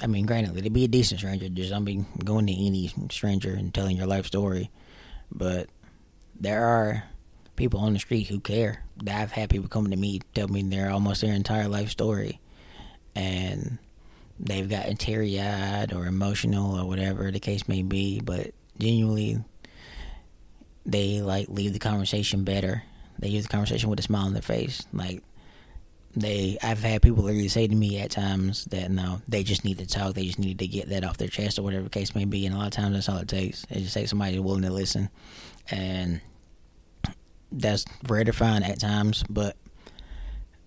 I 0.01 0.07
mean, 0.07 0.25
granted, 0.25 0.57
it'd 0.57 0.73
be 0.73 0.85
a 0.85 0.87
decent 0.87 1.19
stranger. 1.19 1.49
Just 1.49 1.71
don't 1.71 1.83
be 1.83 2.05
going 2.23 2.47
to 2.47 2.53
any 2.53 2.91
stranger 3.11 3.53
and 3.53 3.73
telling 3.73 3.97
your 3.97 4.07
life 4.07 4.25
story. 4.25 4.71
But 5.31 5.69
there 6.39 6.65
are 6.65 7.03
people 7.55 7.81
on 7.81 7.93
the 7.93 7.99
street 7.99 8.27
who 8.27 8.39
care. 8.39 8.83
I've 9.07 9.31
had 9.31 9.49
people 9.49 9.67
coming 9.67 9.91
to 9.91 9.97
me 9.97 10.21
tell 10.33 10.47
me 10.47 10.63
their 10.63 10.89
almost 10.89 11.21
their 11.21 11.33
entire 11.33 11.67
life 11.67 11.89
story, 11.89 12.39
and 13.15 13.77
they've 14.39 14.69
gotten 14.69 14.95
teary 14.95 15.39
eyed 15.39 15.93
or 15.93 16.05
emotional 16.05 16.79
or 16.79 16.87
whatever 16.87 17.29
the 17.29 17.39
case 17.39 17.67
may 17.67 17.83
be. 17.83 18.21
But 18.21 18.51
genuinely, 18.79 19.43
they 20.85 21.21
like 21.21 21.49
leave 21.49 21.73
the 21.73 21.79
conversation 21.79 22.45
better. 22.45 22.83
They 23.19 23.29
use 23.29 23.43
the 23.43 23.49
conversation 23.49 23.89
with 23.89 23.99
a 23.99 24.03
smile 24.03 24.25
on 24.25 24.33
their 24.33 24.41
face. 24.41 24.85
Like 24.93 25.21
they, 26.15 26.57
I've 26.63 26.81
had 26.81 27.01
people 27.01 27.23
literally 27.23 27.47
say 27.49 27.67
to 27.67 27.75
me 27.75 27.99
at 27.99 28.11
times 28.11 28.65
that 28.65 28.89
no, 28.89 29.21
they 29.27 29.43
just 29.43 29.63
need 29.63 29.77
to 29.79 29.85
talk. 29.85 30.15
They 30.15 30.25
just 30.25 30.39
need 30.39 30.59
to 30.59 30.67
get 30.67 30.89
that 30.89 31.03
off 31.03 31.17
their 31.17 31.27
chest 31.27 31.59
or 31.59 31.63
whatever 31.63 31.83
the 31.83 31.89
case 31.89 32.15
may 32.15 32.25
be. 32.25 32.45
And 32.45 32.55
a 32.55 32.57
lot 32.57 32.67
of 32.67 32.73
times 32.73 32.93
that's 32.95 33.09
all 33.09 33.17
it 33.17 33.27
takes. 33.27 33.65
It 33.69 33.79
just 33.79 33.93
takes 33.93 34.09
somebody 34.09 34.39
willing 34.39 34.63
to 34.63 34.71
listen, 34.71 35.09
and 35.69 36.21
that's 37.51 37.85
rare 38.07 38.23
to 38.23 38.33
find 38.33 38.63
at 38.63 38.79
times, 38.79 39.23
but 39.29 39.55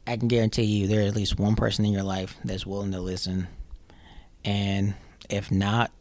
I 0.06 0.16
can 0.16 0.28
guarantee 0.28 0.64
you 0.64 0.87
there's 0.87 1.09
at 1.09 1.16
least 1.16 1.38
one 1.38 1.54
person 1.54 1.85
in 1.85 1.92
your 1.92 2.02
life 2.02 2.37
that's 2.44 2.66
willing 2.66 2.92
to 2.92 3.00
listen. 3.00 3.47
And 4.44 4.94
if 5.30 5.50
not, 5.50 5.92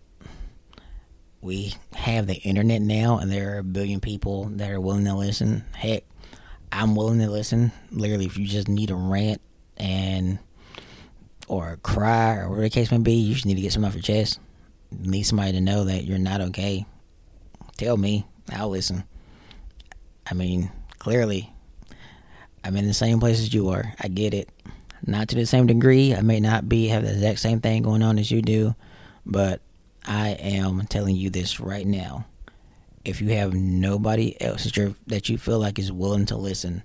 we 1.42 1.76
have 1.94 2.28
the 2.28 2.36
internet 2.36 2.82
now, 2.82 3.18
and 3.18 3.32
there 3.32 3.56
are 3.56 3.60
a 3.60 3.64
billion 3.64 4.00
people 4.00 4.46
that 4.46 4.72
are 4.72 4.82
willing 4.82 5.06
to 5.06 5.16
listen. 5.16 5.66
Heck, 5.74 6.04
I'm 6.72 6.96
willing 6.96 7.20
to 7.20 7.30
listen. 7.30 7.72
Literally, 7.92 8.26
if 8.26 8.38
you 8.38 8.46
just 8.46 8.68
need 8.68 8.92
a 8.92 8.96
rant 8.96 9.42
and 9.78 10.40
or 11.48 11.74
a 11.74 11.78
cry 11.78 12.38
or 12.38 12.50
whatever 12.50 12.62
the 12.62 12.70
case 12.70 12.92
may 12.92 12.98
be, 12.98 13.14
you 13.14 13.34
just 13.34 13.46
need 13.46 13.56
to 13.56 13.62
get 13.62 13.74
something 13.74 13.88
off 13.88 13.96
your 13.96 14.02
chest. 14.02 14.40
Need 14.92 15.24
somebody 15.24 15.52
to 15.54 15.62
know 15.62 15.84
that 15.86 16.06
you're 16.06 16.18
not 16.18 16.42
okay. 16.42 16.86
Tell 17.78 17.98
me, 17.98 18.26
I'll 18.54 18.70
listen. 18.70 19.04
I 20.30 20.34
mean, 20.34 20.72
clearly, 21.00 21.52
I'm 22.64 22.78
in 22.78 22.88
the 22.88 22.94
same 22.94 23.20
place 23.20 23.40
as 23.40 23.54
you 23.54 23.70
are. 23.70 23.94
I 24.00 24.08
get 24.08 24.34
it. 24.34 24.50
Not 25.06 25.30
to 25.30 25.36
the 25.36 25.46
same 25.46 25.68
degree. 25.68 26.14
I 26.14 26.22
may 26.22 26.40
not 26.40 26.70
be 26.70 26.88
have 26.88 27.04
the 27.04 27.12
exact 27.12 27.40
same 27.40 27.60
thing 27.60 27.82
going 27.82 28.04
on 28.04 28.20
as 28.20 28.32
you 28.32 28.42
do, 28.42 28.76
but 29.26 29.62
I 30.06 30.30
am 30.30 30.86
telling 30.88 31.16
you 31.16 31.30
this 31.30 31.60
right 31.60 31.86
now. 31.86 32.26
If 33.04 33.22
you 33.22 33.30
have 33.30 33.54
nobody 33.54 34.40
else 34.42 34.64
that, 34.64 34.96
that 35.08 35.30
you 35.30 35.38
feel 35.38 35.60
like 35.60 35.80
is 35.80 35.92
willing 35.92 36.28
to 36.28 36.38
listen, 36.38 36.84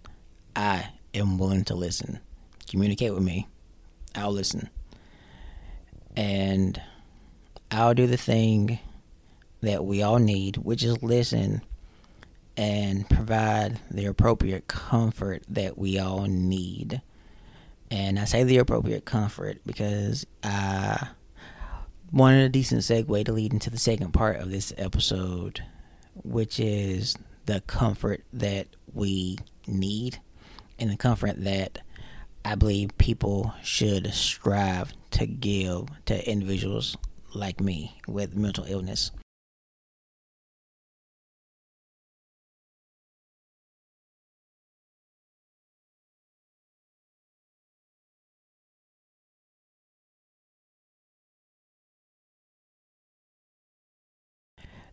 I 0.55 0.89
am 1.15 1.39
willing 1.39 1.65
to 1.65 1.75
listen. 1.75 2.21
Communicate 2.69 3.13
with 3.13 3.23
me. 3.23 3.47
I'll 4.15 4.33
listen. 4.33 4.71
And 6.17 6.81
I'll 7.71 7.95
do 7.95 8.07
the 8.07 8.17
thing 8.17 8.79
that 9.61 9.85
we 9.85 10.03
all 10.03 10.19
need, 10.19 10.57
which 10.57 10.83
is 10.83 11.03
listen 11.03 11.63
and 12.57 13.09
provide 13.09 13.79
the 13.91 14.07
appropriate 14.07 14.67
comfort 14.67 15.43
that 15.49 15.77
we 15.77 15.99
all 15.99 16.23
need. 16.23 17.03
And 17.91 18.19
I 18.19 18.25
say 18.25 18.45
the 18.45 18.59
appropriate 18.59 19.05
comfort 19.05 19.59
because 19.67 20.27
I 20.43 21.09
wanted 22.13 22.45
a 22.45 22.49
decent 22.49 22.83
segue 22.83 23.25
to 23.27 23.33
lead 23.33 23.53
into 23.53 23.71
the 23.71 23.79
second 23.79 24.13
part 24.13 24.37
of 24.37 24.51
this 24.51 24.73
episode, 24.79 25.63
which 26.25 26.59
is 26.61 27.17
the 27.47 27.61
comfort 27.63 28.25
that 28.33 28.67
we 28.93 29.39
need 29.67 30.19
and 30.79 30.91
the 30.91 30.97
comfort 30.97 31.43
that 31.45 31.79
I 32.45 32.55
believe 32.55 32.97
people 32.99 33.55
should 33.63 34.13
strive 34.15 34.93
to 35.13 35.27
give 35.27 35.87
to 36.07 36.31
individuals 36.31 36.97
like 37.35 37.61
me 37.61 37.99
with 38.07 38.37
mental 38.37 38.65
illness. 38.69 39.11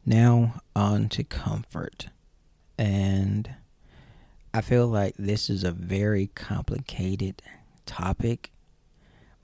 Now, 0.06 0.62
on 0.76 1.10
to 1.10 1.24
comfort. 1.24 2.08
And 2.78 3.50
I 4.54 4.62
feel 4.62 4.88
like 4.88 5.16
this 5.18 5.50
is 5.50 5.64
a 5.64 5.72
very 5.72 6.28
complicated 6.28 7.42
topic, 7.86 8.52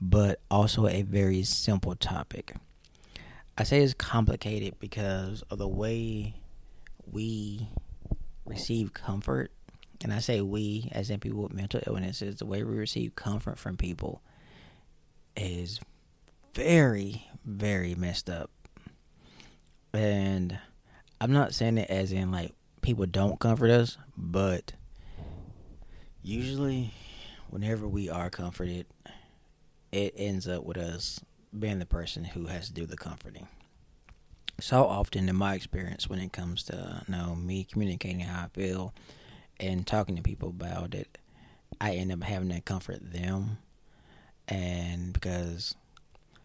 but 0.01 0.41
also 0.51 0.87
a 0.87 1.03
very 1.03 1.43
simple 1.43 1.95
topic. 1.95 2.53
I 3.57 3.63
say 3.63 3.81
it's 3.81 3.93
complicated 3.93 4.75
because 4.79 5.43
of 5.49 5.57
the 5.57 5.67
way 5.67 6.35
we 7.05 7.67
receive 8.45 8.93
comfort. 8.93 9.51
And 10.01 10.13
I 10.13 10.19
say 10.19 10.41
we, 10.41 10.89
as 10.91 11.09
in 11.09 11.19
people 11.19 11.43
with 11.43 11.53
mental 11.53 11.81
illnesses, 11.87 12.35
the 12.37 12.45
way 12.45 12.63
we 12.63 12.77
receive 12.77 13.15
comfort 13.15 13.59
from 13.59 13.77
people 13.77 14.21
is 15.35 15.79
very, 16.53 17.27
very 17.45 17.95
messed 17.95 18.29
up. 18.29 18.49
And 19.93 20.59
I'm 21.19 21.33
not 21.33 21.53
saying 21.53 21.77
it 21.77 21.89
as 21.89 22.11
in 22.11 22.31
like 22.31 22.53
people 22.81 23.05
don't 23.05 23.39
comfort 23.39 23.69
us, 23.71 23.97
but 24.17 24.73
usually 26.21 26.93
whenever 27.49 27.87
we 27.87 28.09
are 28.09 28.29
comforted, 28.29 28.85
it 29.91 30.13
ends 30.15 30.47
up 30.47 30.63
with 30.63 30.77
us 30.77 31.19
being 31.57 31.79
the 31.79 31.85
person 31.85 32.23
who 32.23 32.45
has 32.45 32.67
to 32.67 32.73
do 32.73 32.85
the 32.85 32.97
comforting. 32.97 33.47
So 34.59 34.85
often, 34.85 35.29
in 35.29 35.35
my 35.35 35.55
experience, 35.55 36.09
when 36.09 36.19
it 36.19 36.33
comes 36.33 36.63
to 36.63 36.77
uh, 36.77 36.99
you 37.07 37.15
know 37.15 37.35
me 37.35 37.63
communicating 37.63 38.19
how 38.19 38.43
I 38.43 38.47
feel 38.49 38.93
and 39.59 39.87
talking 39.87 40.15
to 40.17 40.21
people 40.21 40.49
about 40.49 40.93
it, 40.93 41.17
I 41.79 41.93
end 41.93 42.11
up 42.11 42.23
having 42.23 42.49
to 42.49 42.61
comfort 42.61 42.99
them. 43.01 43.57
And 44.47 45.13
because 45.13 45.75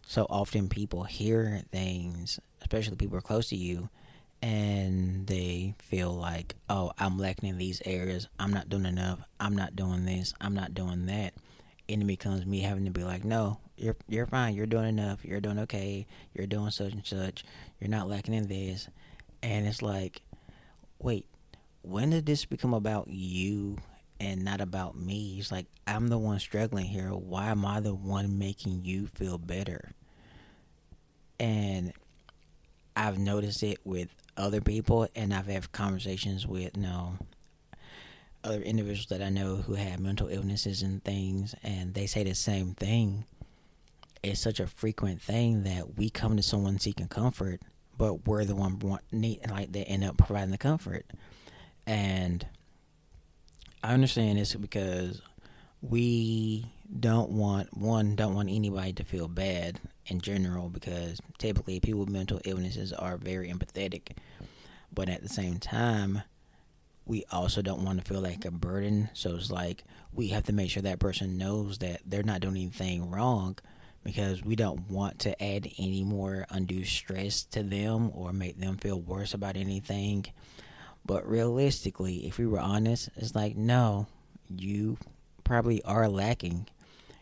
so 0.07 0.25
often 0.29 0.69
people 0.69 1.03
hear 1.03 1.63
things, 1.71 2.39
especially 2.65 2.95
people 2.95 3.17
are 3.17 3.21
close 3.21 3.49
to 3.49 3.55
you, 3.55 3.89
and 4.41 5.27
they 5.27 5.75
feel 5.77 6.11
like, 6.11 6.55
oh, 6.67 6.91
I'm 6.97 7.19
lacking 7.19 7.47
in 7.47 7.59
these 7.59 7.79
areas. 7.85 8.27
I'm 8.39 8.51
not 8.51 8.69
doing 8.69 8.85
enough. 8.85 9.19
I'm 9.39 9.55
not 9.55 9.75
doing 9.75 10.05
this. 10.05 10.33
I'm 10.41 10.55
not 10.55 10.73
doing 10.73 11.05
that. 11.05 11.35
And 11.87 12.01
it 12.01 12.05
becomes 12.05 12.43
me 12.43 12.61
having 12.61 12.85
to 12.85 12.91
be 12.91 13.03
like, 13.03 13.23
no, 13.23 13.59
you're 13.77 13.95
you're 14.07 14.25
fine. 14.25 14.55
You're 14.55 14.65
doing 14.65 14.89
enough. 14.89 15.23
You're 15.23 15.41
doing 15.41 15.59
okay. 15.59 16.07
You're 16.33 16.47
doing 16.47 16.71
such 16.71 16.93
and 16.93 17.05
such. 17.05 17.45
You're 17.79 17.89
not 17.91 18.09
lacking 18.09 18.33
in 18.33 18.47
this. 18.47 18.89
And 19.43 19.67
it's 19.67 19.83
like, 19.83 20.23
wait, 20.97 21.27
when 21.83 22.09
did 22.09 22.25
this 22.25 22.45
become 22.45 22.73
about 22.73 23.07
you 23.07 23.77
and 24.19 24.43
not 24.43 24.59
about 24.59 24.97
me? 24.97 25.37
It's 25.37 25.51
like 25.51 25.67
I'm 25.85 26.07
the 26.07 26.17
one 26.17 26.39
struggling 26.39 26.85
here. 26.85 27.09
Why 27.09 27.51
am 27.51 27.63
I 27.63 27.79
the 27.79 27.93
one 27.93 28.39
making 28.39 28.85
you 28.85 29.05
feel 29.05 29.37
better? 29.37 29.91
And 31.39 31.93
I've 32.95 33.17
noticed 33.17 33.63
it 33.63 33.79
with 33.83 34.09
other 34.37 34.61
people, 34.61 35.07
and 35.15 35.33
I've 35.33 35.47
had 35.47 35.71
conversations 35.71 36.47
with 36.47 36.77
you 36.77 36.83
know 36.83 37.17
other 38.43 38.61
individuals 38.61 39.07
that 39.07 39.21
I 39.21 39.29
know 39.29 39.57
who 39.57 39.73
have 39.73 39.99
mental 39.99 40.27
illnesses 40.27 40.81
and 40.81 41.03
things, 41.03 41.55
and 41.63 41.93
they 41.93 42.05
say 42.05 42.23
the 42.23 42.35
same 42.35 42.73
thing. 42.73 43.25
It's 44.23 44.39
such 44.39 44.59
a 44.59 44.67
frequent 44.67 45.21
thing 45.21 45.63
that 45.63 45.97
we 45.97 46.09
come 46.09 46.37
to 46.37 46.43
someone 46.43 46.79
seeking 46.79 47.07
comfort, 47.07 47.61
but 47.97 48.27
we're 48.27 48.45
the 48.45 48.55
one 48.55 48.79
want, 48.79 49.01
need 49.11 49.39
like 49.49 49.71
they 49.71 49.83
end 49.83 50.03
up 50.03 50.17
providing 50.17 50.51
the 50.51 50.57
comfort, 50.57 51.05
and 51.85 52.45
I 53.83 53.93
understand 53.93 54.39
this 54.39 54.55
because 54.55 55.21
we 55.81 56.71
don't 56.99 57.31
want 57.31 57.75
one 57.77 58.15
don't 58.15 58.33
want 58.33 58.49
anybody 58.49 58.93
to 58.93 59.03
feel 59.03 59.27
bad 59.27 59.79
in 60.07 60.21
general 60.21 60.69
because 60.69 61.19
typically 61.37 61.79
people 61.79 62.01
with 62.01 62.09
mental 62.09 62.39
illnesses 62.45 62.93
are 62.93 63.17
very 63.17 63.49
empathetic. 63.49 64.17
But 64.93 65.09
at 65.09 65.23
the 65.23 65.29
same 65.29 65.57
time 65.57 66.21
we 67.05 67.23
also 67.31 67.61
don't 67.61 67.83
want 67.85 68.03
to 68.03 68.11
feel 68.11 68.21
like 68.21 68.45
a 68.45 68.51
burden. 68.51 69.09
So 69.13 69.35
it's 69.35 69.51
like 69.51 69.83
we 70.11 70.29
have 70.29 70.45
to 70.45 70.53
make 70.53 70.71
sure 70.71 70.83
that 70.83 70.99
person 70.99 71.37
knows 71.37 71.77
that 71.79 72.01
they're 72.05 72.23
not 72.23 72.41
doing 72.41 72.55
anything 72.55 73.11
wrong 73.11 73.57
because 74.03 74.43
we 74.43 74.55
don't 74.55 74.89
want 74.89 75.19
to 75.19 75.43
add 75.43 75.67
any 75.77 76.03
more 76.03 76.45
undue 76.49 76.85
stress 76.85 77.43
to 77.43 77.63
them 77.63 78.11
or 78.13 78.33
make 78.33 78.59
them 78.59 78.77
feel 78.77 78.99
worse 78.99 79.33
about 79.33 79.55
anything. 79.55 80.25
But 81.05 81.27
realistically 81.27 82.27
if 82.27 82.37
we 82.37 82.47
were 82.47 82.59
honest 82.59 83.09
it's 83.15 83.35
like 83.35 83.55
no 83.55 84.07
you 84.49 84.97
probably 85.43 85.81
are 85.83 86.07
lacking. 86.07 86.67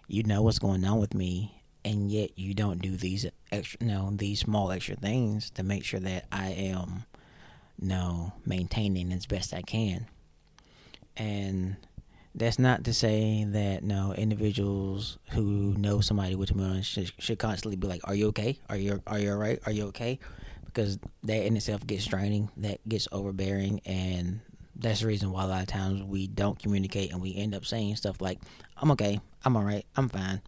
You 0.08 0.24
know 0.24 0.42
what's 0.42 0.60
going 0.60 0.84
on 0.86 1.00
with 1.00 1.14
me 1.14 1.63
and 1.86 2.12
yet 2.12 2.38
you 2.38 2.54
don't 2.54 2.82
do 2.82 2.96
these 2.96 3.26
extra 3.52 3.78
you 3.82 3.88
know 3.88 4.12
these 4.14 4.40
small 4.40 4.72
extra 4.72 4.96
things 4.96 5.50
to 5.52 5.64
make 5.64 5.84
sure 5.84 6.00
that 6.00 6.26
I 6.32 6.50
am 6.50 7.06
you 7.80 7.88
know 7.90 8.34
maintaining 8.46 9.12
as 9.12 9.26
best 9.26 9.54
I 9.54 9.62
can. 9.62 10.08
And 11.16 11.76
that's 12.36 12.58
not 12.58 12.84
to 12.86 12.94
say 12.94 13.46
that 13.48 13.84
no 13.84 14.14
individuals 14.14 15.20
who 15.32 15.76
know 15.78 16.02
somebody 16.02 16.34
with 16.34 16.50
dementia 16.50 16.84
should, 16.84 17.12
should 17.20 17.40
constantly 17.40 17.76
be 17.76 17.88
like 17.88 18.02
are 18.06 18.16
you 18.16 18.28
okay? 18.28 18.58
Are 18.70 18.78
you 18.78 19.02
are 19.06 19.20
you 19.20 19.32
all 19.32 19.38
right 19.38 19.60
are 19.66 19.72
you 19.72 19.86
okay? 19.88 20.20
Because 20.66 20.98
that 21.24 21.46
in 21.46 21.56
itself 21.56 21.86
gets 21.86 22.06
draining 22.06 22.50
that 22.58 22.88
gets 22.88 23.08
overbearing 23.12 23.82
and 23.86 24.40
that's 24.76 25.02
the 25.02 25.08
reason 25.08 25.32
why 25.32 25.44
a 25.44 25.48
lot 25.48 25.62
of 25.62 25.68
times 25.68 26.02
we 26.02 26.26
don't 26.28 26.58
communicate 26.58 27.12
and 27.12 27.22
we 27.22 27.36
end 27.36 27.54
up 27.54 27.64
saying 27.64 27.96
stuff 27.96 28.20
like 28.20 28.40
i'm 28.78 28.90
okay. 28.92 29.20
I'm 29.46 29.56
all 29.56 29.64
right 29.64 29.86
i'm 29.96 30.10
fine 30.10 30.42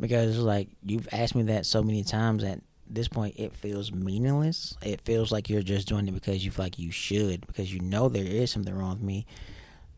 because 0.00 0.38
like 0.38 0.68
you've 0.84 1.08
asked 1.12 1.34
me 1.34 1.44
that 1.44 1.66
so 1.66 1.82
many 1.82 2.04
times 2.04 2.44
at 2.44 2.60
this 2.88 3.08
point 3.08 3.34
it 3.38 3.54
feels 3.54 3.92
meaningless. 3.92 4.76
It 4.82 5.00
feels 5.02 5.32
like 5.32 5.48
you're 5.48 5.62
just 5.62 5.88
doing 5.88 6.06
it 6.08 6.14
because 6.14 6.44
you 6.44 6.50
feel 6.50 6.64
like 6.64 6.78
you 6.78 6.90
should 6.90 7.46
because 7.46 7.72
you 7.72 7.80
know 7.80 8.08
there 8.08 8.24
is 8.24 8.50
something 8.50 8.74
wrong 8.74 8.90
with 8.90 9.02
me. 9.02 9.26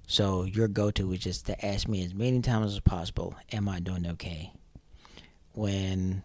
So 0.06 0.44
your 0.44 0.68
go-to 0.68 1.12
is 1.12 1.20
just 1.20 1.46
to 1.46 1.66
ask 1.66 1.86
me 1.86 2.02
as 2.02 2.14
many 2.14 2.40
times 2.40 2.72
as 2.72 2.80
possible 2.80 3.34
am 3.52 3.68
i 3.68 3.80
doing 3.80 4.06
okay? 4.06 4.52
When 5.52 6.22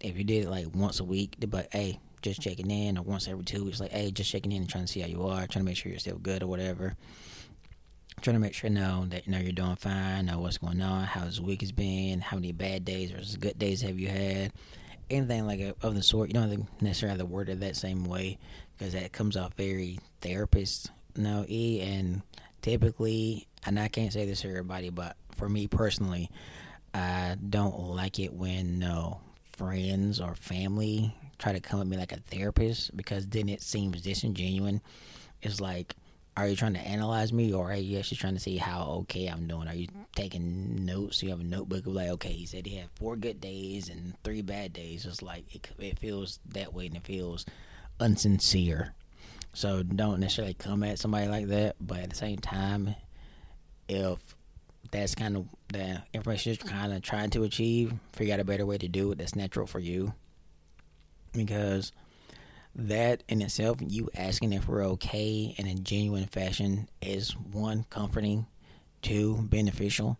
if 0.00 0.16
you 0.16 0.24
did 0.24 0.44
it 0.44 0.50
like 0.50 0.66
once 0.74 0.98
a 0.98 1.04
week 1.04 1.36
but 1.46 1.68
hey 1.72 2.00
just 2.22 2.40
checking 2.40 2.70
in 2.70 2.98
or 2.98 3.02
once 3.02 3.28
every 3.28 3.44
two 3.44 3.64
weeks 3.64 3.80
like 3.80 3.92
hey 3.92 4.10
just 4.10 4.30
checking 4.30 4.52
in 4.52 4.62
and 4.62 4.68
trying 4.68 4.84
to 4.84 4.92
see 4.92 5.00
how 5.00 5.06
you 5.06 5.22
are 5.22 5.46
trying 5.46 5.64
to 5.64 5.64
make 5.64 5.76
sure 5.76 5.90
you're 5.90 5.98
still 5.98 6.18
good 6.18 6.42
or 6.42 6.46
whatever 6.46 6.96
trying 8.20 8.36
to 8.36 8.40
make 8.40 8.54
sure 8.54 8.70
know 8.70 9.06
that 9.08 9.26
you 9.26 9.32
know 9.32 9.38
you're 9.38 9.52
doing 9.52 9.76
fine, 9.76 10.26
know 10.26 10.40
what's 10.40 10.58
going 10.58 10.80
on, 10.80 11.04
how 11.04 11.24
this 11.24 11.40
week 11.40 11.60
has 11.62 11.72
been, 11.72 12.20
how 12.20 12.36
many 12.36 12.52
bad 12.52 12.84
days 12.84 13.10
versus 13.10 13.36
good 13.36 13.58
days 13.58 13.80
have 13.82 13.98
you 13.98 14.08
had, 14.08 14.52
anything 15.10 15.46
like 15.46 15.60
a, 15.60 15.74
of 15.82 15.94
the 15.94 16.02
sort. 16.02 16.28
You 16.28 16.34
don't 16.34 16.66
necessarily 16.80 17.18
have 17.18 17.26
to 17.26 17.32
word 17.32 17.48
it 17.48 17.60
that 17.60 17.76
same 17.76 18.04
way 18.04 18.38
because 18.76 18.92
that 18.92 19.12
comes 19.12 19.36
off 19.36 19.54
very 19.54 19.98
therapist 20.20 20.90
you 21.16 21.22
know 21.22 21.44
e 21.48 21.80
and 21.80 22.22
typically, 22.62 23.46
and 23.64 23.78
I 23.78 23.88
can't 23.88 24.12
say 24.12 24.26
this 24.26 24.42
to 24.42 24.48
everybody, 24.48 24.90
but 24.90 25.16
for 25.36 25.48
me 25.48 25.66
personally, 25.66 26.30
I 26.92 27.36
don't 27.48 27.78
like 27.78 28.18
it 28.18 28.32
when 28.32 28.78
no 28.78 29.20
friends 29.52 30.20
or 30.20 30.34
family 30.34 31.14
try 31.38 31.52
to 31.52 31.60
come 31.60 31.80
at 31.80 31.86
me 31.86 31.96
like 31.96 32.12
a 32.12 32.20
therapist 32.20 32.94
because 32.96 33.26
then 33.26 33.48
it 33.48 33.62
seems 33.62 34.02
disingenuous. 34.02 34.80
It's 35.42 35.60
like 35.60 35.94
are 36.36 36.48
you 36.48 36.56
trying 36.56 36.74
to 36.74 36.80
analyze 36.80 37.32
me 37.32 37.52
or 37.52 37.70
are 37.70 37.76
you 37.76 37.98
actually 37.98 38.16
trying 38.16 38.34
to 38.34 38.40
see 38.40 38.56
how 38.56 38.82
okay 39.02 39.26
I'm 39.26 39.46
doing? 39.46 39.68
Are 39.68 39.74
you 39.74 39.88
taking 40.14 40.84
notes? 40.84 41.22
You 41.22 41.30
have 41.30 41.40
a 41.40 41.44
notebook 41.44 41.86
of 41.86 41.94
like, 41.94 42.08
okay, 42.10 42.32
he 42.32 42.46
said 42.46 42.66
he 42.66 42.76
had 42.76 42.88
four 42.94 43.16
good 43.16 43.40
days 43.40 43.88
and 43.88 44.14
three 44.22 44.42
bad 44.42 44.72
days. 44.72 45.04
It's 45.06 45.22
like 45.22 45.54
it, 45.54 45.68
it 45.78 45.98
feels 45.98 46.38
that 46.50 46.72
way 46.72 46.86
and 46.86 46.96
it 46.96 47.04
feels 47.04 47.44
unsincere. 47.98 48.92
So 49.52 49.82
don't 49.82 50.20
necessarily 50.20 50.54
come 50.54 50.84
at 50.84 50.98
somebody 50.98 51.26
like 51.26 51.48
that, 51.48 51.76
but 51.80 51.98
at 51.98 52.10
the 52.10 52.16
same 52.16 52.38
time, 52.38 52.94
if 53.88 54.18
that's 54.92 55.14
kind 55.14 55.36
of 55.36 55.46
the 55.72 56.02
information 56.12 56.56
you're 56.60 56.72
kind 56.72 56.92
of 56.92 57.02
trying 57.02 57.30
to 57.30 57.42
achieve, 57.42 57.92
figure 58.12 58.34
out 58.34 58.40
a 58.40 58.44
better 58.44 58.66
way 58.66 58.78
to 58.78 58.88
do 58.88 59.10
it 59.12 59.18
that's 59.18 59.34
natural 59.34 59.66
for 59.66 59.80
you. 59.80 60.14
Because 61.32 61.92
that 62.88 63.22
in 63.28 63.42
itself, 63.42 63.78
you 63.80 64.10
asking 64.14 64.52
if 64.52 64.68
we're 64.68 64.86
okay 64.88 65.54
in 65.56 65.66
a 65.66 65.74
genuine 65.74 66.26
fashion, 66.26 66.88
is 67.00 67.32
one 67.36 67.84
comforting, 67.90 68.46
two 69.02 69.36
beneficial, 69.42 70.18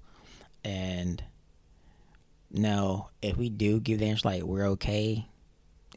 and 0.64 1.22
now 2.50 3.10
if 3.22 3.36
we 3.36 3.48
do 3.48 3.80
give 3.80 3.98
the 3.98 4.06
answer 4.08 4.28
like 4.28 4.42
we're 4.42 4.68
okay, 4.68 5.26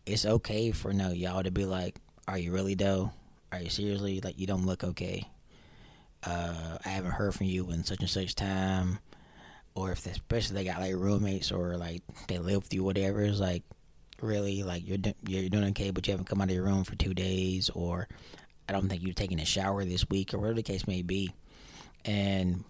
it's 0.06 0.26
okay 0.26 0.72
for 0.72 0.94
no 0.94 1.12
y'all 1.12 1.44
to 1.44 1.52
be 1.52 1.66
like, 1.66 2.00
are 2.28 2.38
you 2.38 2.52
really 2.52 2.76
though? 2.76 3.12
Are 3.52 3.60
you 3.60 3.70
seriously 3.70 4.22
like 4.22 4.40
you 4.40 4.48
don't 4.48 4.66
look 4.66 4.84
okay? 4.84 5.28
Uh, 6.24 6.78
I 6.86 6.90
haven't 6.90 7.12
heard 7.12 7.36
from 7.36 7.48
you 7.48 7.70
in 7.72 7.84
such 7.84 8.00
and 8.00 8.10
such 8.10 8.36
time, 8.36 9.00
or 9.76 9.92
if 9.92 10.06
especially 10.06 10.56
they 10.56 10.64
got 10.64 10.80
like 10.80 10.96
roommates 10.96 11.52
or 11.52 11.76
like 11.76 12.02
they 12.28 12.40
live 12.40 12.64
with 12.64 12.74
you, 12.74 12.84
whatever. 12.84 13.22
It's 13.22 13.40
like 13.40 13.64
really 14.24 14.64
like 14.64 14.88
you're 14.88 14.98
you're 15.28 15.50
doing 15.50 15.66
okay, 15.66 15.92
but 15.92 16.08
you 16.08 16.12
haven't 16.12 16.28
come 16.28 16.42
out 16.42 16.50
of 16.50 16.56
your 16.56 16.66
room 16.66 16.84
for 16.84 16.96
two 16.96 17.14
days, 17.14 17.70
or 17.70 18.08
I 18.68 18.74
don't 18.74 18.90
think 18.90 19.04
you're 19.04 19.14
taking 19.14 19.40
a 19.40 19.46
shower 19.46 19.84
this 19.86 20.10
week, 20.10 20.34
or 20.34 20.40
whatever 20.40 20.56
the 20.56 20.64
case 20.64 20.88
may 20.88 21.02
be, 21.02 21.34
and 22.06 22.64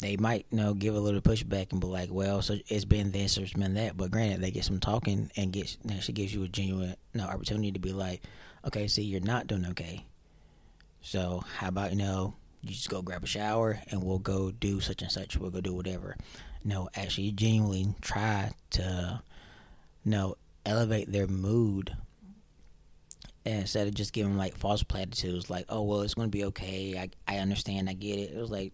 they 0.00 0.16
might 0.16 0.46
you 0.50 0.58
know 0.58 0.74
give 0.74 0.94
a 0.94 1.00
little 1.00 1.20
pushback 1.20 1.72
and 1.72 1.80
be 1.80 1.86
like, 1.86 2.10
well, 2.10 2.42
so 2.42 2.56
it's 2.68 2.84
been 2.84 3.12
this 3.12 3.38
or 3.38 3.42
it's 3.42 3.52
been 3.52 3.74
that, 3.74 3.96
but 3.96 4.10
granted, 4.10 4.40
they 4.40 4.50
get 4.50 4.64
some 4.64 4.80
talking 4.80 5.30
and 5.36 5.52
get 5.52 5.76
actually 5.90 6.14
gives 6.14 6.34
you 6.34 6.42
a 6.42 6.48
genuine 6.48 6.96
you 7.14 7.20
know, 7.20 7.26
opportunity 7.26 7.72
to 7.72 7.78
be 7.78 7.92
like, 7.92 8.22
okay, 8.66 8.86
see, 8.88 9.02
you're 9.02 9.20
not 9.20 9.46
doing 9.46 9.66
okay, 9.66 10.04
so 11.00 11.42
how 11.58 11.68
about 11.68 11.90
you 11.90 11.98
know 11.98 12.34
you 12.62 12.70
just 12.70 12.90
go 12.90 13.02
grab 13.02 13.24
a 13.24 13.26
shower 13.26 13.80
and 13.90 14.02
we'll 14.02 14.18
go 14.18 14.50
do 14.50 14.80
such 14.80 15.02
and 15.02 15.10
such. 15.10 15.36
We'll 15.36 15.50
go 15.50 15.60
do 15.60 15.74
whatever. 15.74 16.16
no, 16.64 16.88
actually, 16.94 17.32
genuinely 17.32 17.94
try 18.02 18.52
to, 18.70 19.22
you 20.04 20.10
know, 20.10 20.36
elevate 20.70 21.10
their 21.10 21.26
mood 21.26 21.96
instead 23.44 23.88
of 23.88 23.94
just 23.94 24.12
giving 24.12 24.36
like 24.36 24.54
false 24.54 24.82
platitudes 24.82 25.48
like 25.48 25.64
oh 25.68 25.82
well 25.82 26.02
it's 26.02 26.14
going 26.14 26.28
to 26.28 26.36
be 26.36 26.44
okay. 26.44 26.96
I, 26.98 27.34
I 27.34 27.38
understand. 27.38 27.88
I 27.88 27.94
get 27.94 28.18
it. 28.18 28.32
It 28.32 28.38
was 28.38 28.50
like 28.50 28.72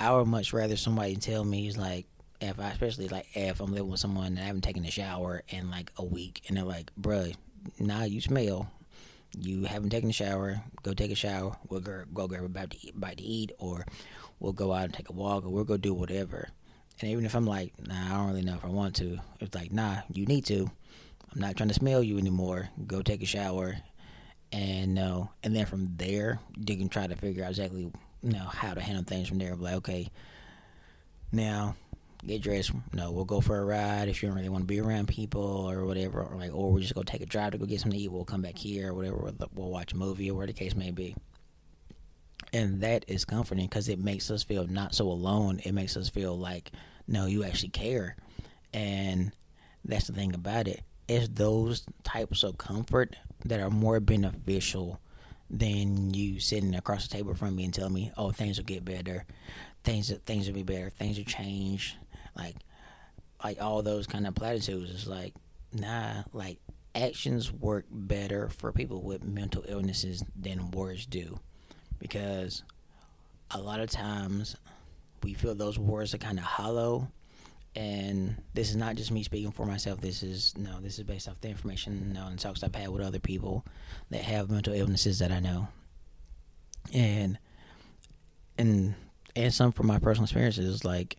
i 0.00 0.10
would 0.10 0.26
much 0.26 0.52
rather 0.52 0.74
somebody 0.74 1.14
tell 1.16 1.44
me 1.44 1.68
it's 1.68 1.76
like 1.76 2.06
if 2.40 2.58
i 2.58 2.70
especially 2.70 3.08
like 3.08 3.26
if 3.34 3.60
i'm 3.60 3.70
living 3.70 3.90
with 3.90 4.00
someone 4.00 4.28
and 4.28 4.38
i 4.38 4.42
haven't 4.42 4.62
taken 4.62 4.84
a 4.86 4.90
shower 4.90 5.42
in 5.50 5.70
like 5.70 5.92
a 5.98 6.04
week 6.04 6.40
and 6.48 6.56
they're 6.56 6.64
like 6.64 6.90
bruh 6.98 7.34
nah 7.78 8.04
you 8.04 8.20
smell. 8.20 8.70
You 9.38 9.64
haven't 9.64 9.90
taken 9.90 10.10
a 10.10 10.12
shower. 10.12 10.60
Go 10.82 10.92
take 10.92 11.10
a 11.10 11.14
shower. 11.14 11.56
We'll 11.68 11.80
go, 11.80 12.04
go 12.12 12.28
grab 12.28 12.44
a 12.44 12.48
bite 12.48 12.70
to, 12.70 12.86
eat, 12.86 13.00
bite 13.00 13.16
to 13.16 13.22
eat 13.22 13.52
or 13.58 13.86
we'll 14.40 14.52
go 14.52 14.72
out 14.72 14.84
and 14.84 14.94
take 14.94 15.08
a 15.08 15.12
walk 15.12 15.44
or 15.44 15.48
we'll 15.48 15.64
go 15.64 15.76
do 15.76 15.94
whatever. 15.94 16.48
And 17.00 17.10
even 17.10 17.24
if 17.24 17.34
i'm 17.34 17.46
like 17.46 17.72
nah 17.84 18.06
i 18.06 18.16
don't 18.16 18.28
really 18.28 18.42
know 18.42 18.54
if 18.54 18.64
i 18.64 18.68
want 18.68 18.94
to 18.96 19.18
it's 19.40 19.54
like 19.56 19.72
nah 19.72 20.02
you 20.12 20.24
need 20.24 20.44
to 20.46 20.70
I'm 21.32 21.40
not 21.40 21.56
trying 21.56 21.68
to 21.70 21.74
smell 21.74 22.02
you 22.02 22.18
anymore. 22.18 22.68
Go 22.86 23.02
take 23.02 23.22
a 23.22 23.26
shower, 23.26 23.76
and 24.52 24.94
no, 24.94 25.30
and 25.42 25.54
then 25.56 25.66
from 25.66 25.96
there 25.96 26.40
you 26.56 26.76
can 26.76 26.88
try 26.88 27.06
to 27.06 27.16
figure 27.16 27.44
out 27.44 27.50
exactly 27.50 27.90
you 28.22 28.32
know 28.32 28.44
how 28.44 28.74
to 28.74 28.80
handle 28.80 29.04
things 29.04 29.28
from 29.28 29.38
there. 29.38 29.54
Like, 29.56 29.74
okay, 29.76 30.10
Now, 31.32 31.76
get 32.26 32.42
dressed. 32.42 32.72
No, 32.92 33.10
we'll 33.10 33.24
go 33.24 33.40
for 33.40 33.58
a 33.58 33.64
ride 33.64 34.08
if 34.08 34.22
you 34.22 34.28
don't 34.28 34.36
really 34.36 34.50
want 34.50 34.62
to 34.62 34.66
be 34.66 34.80
around 34.80 35.08
people 35.08 35.42
or 35.42 35.84
whatever. 35.86 36.22
Or 36.22 36.36
like, 36.36 36.54
or 36.54 36.70
we'll 36.70 36.82
just 36.82 36.94
go 36.94 37.02
take 37.02 37.22
a 37.22 37.26
drive 37.26 37.52
to 37.52 37.58
go 37.58 37.64
get 37.64 37.80
something 37.80 37.98
to 37.98 38.04
eat. 38.04 38.12
We'll 38.12 38.24
come 38.24 38.42
back 38.42 38.58
here 38.58 38.90
or 38.90 38.94
whatever. 38.94 39.32
We'll 39.54 39.70
watch 39.70 39.92
a 39.92 39.96
movie 39.96 40.30
or 40.30 40.34
whatever 40.34 40.52
the 40.52 40.58
case 40.58 40.76
may 40.76 40.90
be. 40.90 41.16
And 42.52 42.82
that 42.82 43.06
is 43.08 43.24
comforting 43.24 43.64
because 43.64 43.88
it 43.88 43.98
makes 43.98 44.30
us 44.30 44.42
feel 44.42 44.66
not 44.66 44.94
so 44.94 45.06
alone. 45.06 45.60
It 45.64 45.72
makes 45.72 45.96
us 45.96 46.10
feel 46.10 46.38
like, 46.38 46.70
no, 47.08 47.24
you 47.24 47.44
actually 47.44 47.70
care. 47.70 48.14
And 48.74 49.32
that's 49.84 50.06
the 50.06 50.12
thing 50.12 50.34
about 50.34 50.68
it. 50.68 50.82
It's 51.12 51.28
those 51.28 51.84
types 52.04 52.42
of 52.42 52.56
comfort 52.56 53.16
that 53.44 53.60
are 53.60 53.68
more 53.68 54.00
beneficial 54.00 54.98
than 55.50 56.14
you 56.14 56.40
sitting 56.40 56.74
across 56.74 57.06
the 57.06 57.14
table 57.14 57.34
from 57.34 57.54
me 57.54 57.64
and 57.64 57.74
telling 57.74 57.92
me, 57.92 58.10
"Oh, 58.16 58.30
things 58.30 58.56
will 58.56 58.64
get 58.64 58.82
better, 58.82 59.26
things 59.84 60.10
things 60.24 60.46
will 60.46 60.54
be 60.54 60.62
better, 60.62 60.88
things 60.88 61.18
will 61.18 61.26
change." 61.26 61.96
Like, 62.34 62.56
like 63.44 63.60
all 63.60 63.82
those 63.82 64.06
kind 64.06 64.26
of 64.26 64.34
platitudes. 64.34 64.90
It's 64.90 65.06
like, 65.06 65.34
nah, 65.74 66.22
like 66.32 66.60
actions 66.94 67.52
work 67.52 67.84
better 67.90 68.48
for 68.48 68.72
people 68.72 69.02
with 69.02 69.22
mental 69.22 69.66
illnesses 69.68 70.24
than 70.34 70.70
words 70.70 71.04
do, 71.04 71.38
because 71.98 72.62
a 73.50 73.60
lot 73.60 73.80
of 73.80 73.90
times 73.90 74.56
we 75.22 75.34
feel 75.34 75.54
those 75.54 75.78
words 75.78 76.14
are 76.14 76.18
kind 76.18 76.38
of 76.38 76.44
hollow 76.44 77.08
and 77.74 78.36
this 78.54 78.70
is 78.70 78.76
not 78.76 78.96
just 78.96 79.10
me 79.10 79.22
speaking 79.22 79.50
for 79.50 79.66
myself. 79.66 80.00
This 80.00 80.22
is 80.22 80.56
no, 80.56 80.80
this 80.80 80.98
is 80.98 81.04
based 81.04 81.28
off 81.28 81.40
the 81.40 81.48
information 81.48 82.16
and 82.16 82.38
talks 82.38 82.62
I've 82.62 82.74
had 82.74 82.88
with 82.90 83.02
other 83.02 83.18
people 83.18 83.64
that 84.10 84.22
have 84.22 84.50
mental 84.50 84.74
illnesses 84.74 85.20
that 85.20 85.32
I 85.32 85.40
know, 85.40 85.68
and 86.92 87.38
and 88.58 88.94
and 89.34 89.54
some 89.54 89.72
from 89.72 89.86
my 89.86 89.98
personal 89.98 90.24
experiences, 90.24 90.84
like 90.84 91.16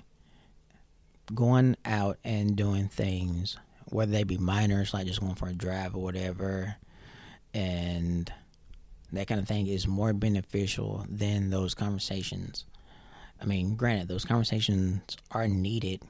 going 1.34 1.76
out 1.86 2.20
and 2.24 2.56
doing 2.56 2.88
things, 2.88 3.58
whether 3.89 4.12
they 4.12 4.24
be 4.24 4.38
minors, 4.38 4.94
like 4.94 5.08
just 5.08 5.22
going 5.22 5.36
for 5.36 5.48
a 5.48 5.54
drive 5.54 5.96
or 5.96 6.04
whatever, 6.04 6.76
and 7.54 8.32
that 9.12 9.28
kind 9.28 9.42
of 9.42 9.48
thing 9.48 9.66
is 9.66 9.88
more 9.88 10.13
beneficial 10.13 11.06
than 11.10 11.50
those 11.50 11.74
conversations. 11.74 12.66
I 13.42 13.46
mean, 13.46 13.76
granted, 13.76 14.08
those 14.08 14.26
conversations 14.26 15.18
are 15.32 15.48
needed 15.48 16.02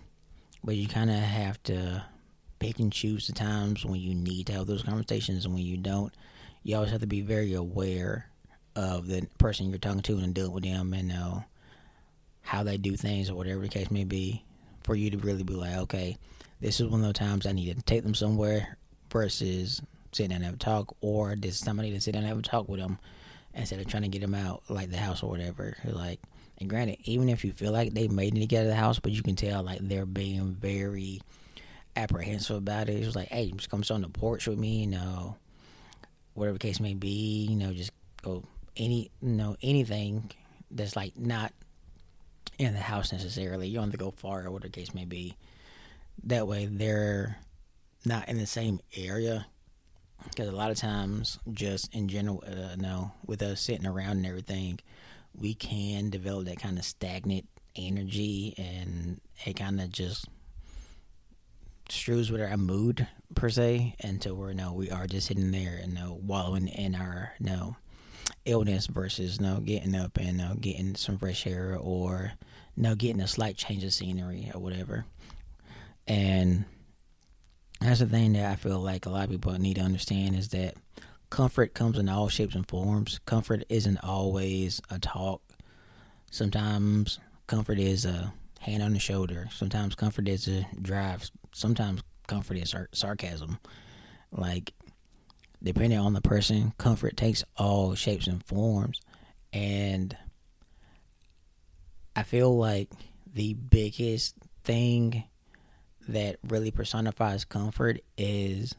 but 0.64 0.76
you 0.76 0.88
kind 0.88 1.10
of 1.10 1.18
have 1.18 1.62
to 1.64 2.04
pick 2.60 2.80
and 2.80 2.92
choose 2.94 3.28
the 3.28 3.34
times 3.34 3.86
when 3.86 4.00
you 4.00 4.16
need 4.16 4.48
to 4.48 4.54
have 4.54 4.68
those 4.68 4.84
conversations 4.84 5.46
and 5.46 5.54
when 5.54 5.64
you 5.64 5.78
don't. 5.78 6.14
You 6.64 6.76
always 6.76 6.92
have 6.92 7.02
to 7.02 7.08
be 7.08 7.22
very 7.22 7.54
aware 7.54 8.30
of 8.76 9.08
the 9.08 9.28
person 9.38 9.70
you're 9.70 9.78
talking 9.78 10.02
to 10.02 10.18
and 10.18 10.34
dealing 10.34 10.54
with 10.54 10.64
them 10.64 10.94
and 10.94 11.14
how 12.42 12.64
they 12.64 12.78
do 12.78 12.96
things 12.96 13.30
or 13.30 13.36
whatever 13.36 13.62
the 13.62 13.68
case 13.68 13.92
may 13.92 14.04
be 14.04 14.44
for 14.84 14.96
you 14.96 15.10
to 15.12 15.18
really 15.18 15.44
be 15.44 15.54
like, 15.54 15.76
okay, 15.76 16.18
this 16.62 16.80
is 16.80 16.88
one 16.88 17.02
of 17.02 17.06
those 17.06 17.14
times 17.14 17.46
I 17.46 17.52
need 17.52 17.76
to 17.76 17.82
take 17.84 18.04
them 18.04 18.16
somewhere 18.16 18.78
versus 19.12 19.82
sitting 20.12 20.30
down 20.30 20.38
and 20.38 20.46
have 20.46 20.54
a 20.56 20.58
talk, 20.58 20.96
or 21.02 21.36
this 21.36 21.56
is 21.56 21.60
somebody 21.60 21.92
to 21.92 22.00
sit 22.00 22.14
down 22.14 22.24
and 22.24 22.30
have 22.30 22.40
a 22.40 22.42
talk 22.42 22.70
with 22.70 22.80
them 22.80 23.00
instead 23.54 23.80
of 23.80 23.88
trying 23.88 24.04
to 24.04 24.10
get 24.10 24.22
them 24.22 24.36
out 24.36 24.64
like 24.70 24.90
the 24.90 24.98
house 24.98 25.22
or 25.22 25.30
whatever. 25.30 25.76
Like 25.86 26.20
and 26.60 26.70
granted, 26.70 26.98
even 27.04 27.30
if 27.30 27.44
you 27.44 27.52
feel 27.52 27.72
like 27.72 27.94
they 27.94 28.08
made 28.08 28.36
it 28.38 28.42
to 28.42 28.46
get 28.46 28.60
out 28.60 28.64
of 28.64 28.70
the 28.70 28.76
house, 28.76 29.00
but 29.00 29.12
you 29.12 29.24
can 29.24 29.36
tell 29.36 29.64
like 29.64 29.80
they're 29.82 30.06
being 30.06 30.54
very 30.54 31.22
apprehensive 31.96 32.58
about 32.58 32.90
it. 32.90 32.94
It's 32.94 33.16
like, 33.16 33.30
hey, 33.30 33.52
just 33.52 33.70
come 33.70 33.84
sit 33.84 33.94
on 33.94 34.02
the 34.02 34.10
porch 34.10 34.48
with 34.48 34.58
me, 34.58 34.82
you 34.82 34.88
know, 34.88 35.36
whatever 36.34 36.58
case 36.58 36.80
may 36.80 36.94
be, 36.94 37.46
you 37.50 37.56
know, 37.56 37.74
just 37.74 37.92
go 38.22 38.44
any, 38.78 39.12
you 39.22 39.30
know, 39.30 39.56
anything 39.62 40.32
that's 40.72 40.96
like 40.96 41.18
not 41.18 41.54
in 42.58 42.74
the 42.74 42.80
house 42.80 43.12
necessarily. 43.12 43.68
You 43.68 43.76
don't 43.76 43.86
have 43.86 43.92
to 43.92 43.98
go 43.98 44.12
far 44.12 44.46
or 44.46 44.52
whatever 44.52 44.72
case 44.72 44.94
may 44.94 45.06
be. 45.06 45.36
That 46.26 46.48
way, 46.48 46.68
they're 46.68 47.38
not 48.06 48.30
in 48.30 48.38
the 48.38 48.46
same 48.46 48.80
area. 48.96 49.46
Because 50.30 50.48
a 50.48 50.56
lot 50.56 50.72
of 50.72 50.78
times, 50.78 51.38
just 51.52 51.94
in 51.94 52.08
general, 52.08 52.44
uh, 52.48 52.76
no, 52.78 53.12
with 53.26 53.42
us 53.42 53.60
sitting 53.60 53.86
around 53.86 54.18
and 54.18 54.26
everything, 54.26 54.80
we 55.36 55.54
can 55.54 56.10
develop 56.10 56.46
that 56.46 56.60
kind 56.60 56.78
of 56.78 56.86
stagnant 56.86 57.48
energy 57.76 58.54
and 58.58 59.20
it 59.46 59.56
kind 59.56 59.82
of 59.82 59.92
just 59.92 60.28
strews 61.90 62.32
with 62.32 62.42
our 62.42 62.58
mood 62.58 63.08
per 63.36 63.50
se 63.50 63.96
until 64.02 64.36
we're 64.36 64.54
no 64.54 64.74
we 64.74 64.90
are 64.90 65.08
just 65.08 65.28
sitting 65.28 65.52
there 65.52 65.80
and 65.82 65.94
no 65.94 66.20
wallowing 66.22 66.68
in 66.68 66.96
our 66.96 67.34
no 67.40 67.76
illness 68.46 68.88
versus 68.88 69.40
no 69.40 69.60
getting 69.60 69.96
up 69.96 70.18
and 70.18 70.38
no 70.38 70.56
getting 70.60 70.96
some 70.96 71.18
fresh 71.18 71.48
air 71.48 71.78
or 71.80 72.34
no 72.76 72.96
getting 72.96 73.22
a 73.22 73.28
slight 73.28 73.56
change 73.56 73.84
of 73.84 73.94
scenery 73.94 74.52
or 74.54 74.60
whatever. 74.60 75.06
And 76.08 76.66
that's 77.80 78.00
the 78.00 78.06
thing 78.06 78.34
that 78.34 78.50
i 78.50 78.56
feel 78.56 78.80
like 78.80 79.06
a 79.06 79.10
lot 79.10 79.26
of 79.26 79.30
people 79.30 79.52
need 79.54 79.76
to 79.76 79.82
understand 79.82 80.36
is 80.36 80.50
that 80.50 80.76
comfort 81.34 81.74
comes 81.74 81.98
in 81.98 82.08
all 82.08 82.30
shapes 82.30 82.54
and 82.54 82.70
forms. 82.70 83.20
Comfort 83.26 83.64
isn't 83.68 83.98
always 84.04 84.80
a 84.92 85.00
talk. 85.00 85.42
Sometimes 86.30 87.20
comfort 87.48 87.80
is 87.80 88.06
a 88.06 88.32
hand 88.60 88.84
on 88.84 88.94
the 88.94 89.00
shoulder. 89.00 89.48
Sometimes 89.52 89.96
comfort 89.96 90.28
is 90.28 90.48
a 90.48 90.68
drive. 90.80 91.32
Sometimes 91.52 92.04
comfort 92.28 92.58
is 92.58 92.70
sar- 92.70 92.90
sarcasm. 92.92 93.58
Like, 94.32 94.74
depending 95.64 95.98
on 95.98 96.14
the 96.14 96.22
person, 96.22 96.74
comfort 96.78 97.18
takes 97.18 97.44
all 97.58 97.96
shapes 97.96 98.28
and 98.28 98.46
forms. 98.46 99.02
And 99.52 100.16
I 102.16 102.22
feel 102.22 102.56
like 102.56 102.92
the 103.34 103.56
biggest 103.56 104.36
thing 104.64 105.24
that 106.08 106.38
really 106.48 106.70
personifies 106.70 107.44
comfort 107.44 108.02
is 108.20 108.76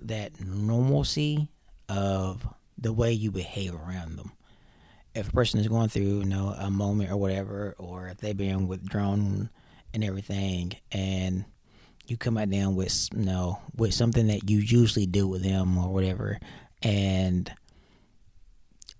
that 0.00 0.40
normalcy 0.40 1.50
of 1.88 2.46
the 2.76 2.92
way 2.92 3.12
you 3.12 3.30
behave 3.30 3.74
around 3.74 4.16
them. 4.16 4.32
If 5.14 5.28
a 5.28 5.32
person 5.32 5.58
is 5.58 5.68
going 5.68 5.88
through, 5.88 6.20
you 6.20 6.24
know, 6.24 6.54
a 6.56 6.70
moment 6.70 7.10
or 7.10 7.16
whatever, 7.16 7.74
or 7.78 8.08
if 8.08 8.18
they're 8.18 8.34
being 8.34 8.68
withdrawn 8.68 9.50
and 9.92 10.04
everything, 10.04 10.72
and 10.92 11.44
you 12.06 12.16
come 12.16 12.38
at 12.38 12.50
them 12.50 12.76
with, 12.76 13.08
you 13.14 13.24
know, 13.24 13.60
with 13.74 13.94
something 13.94 14.28
that 14.28 14.48
you 14.48 14.58
usually 14.58 15.06
do 15.06 15.26
with 15.26 15.42
them 15.42 15.76
or 15.76 15.92
whatever, 15.92 16.38
and 16.82 17.52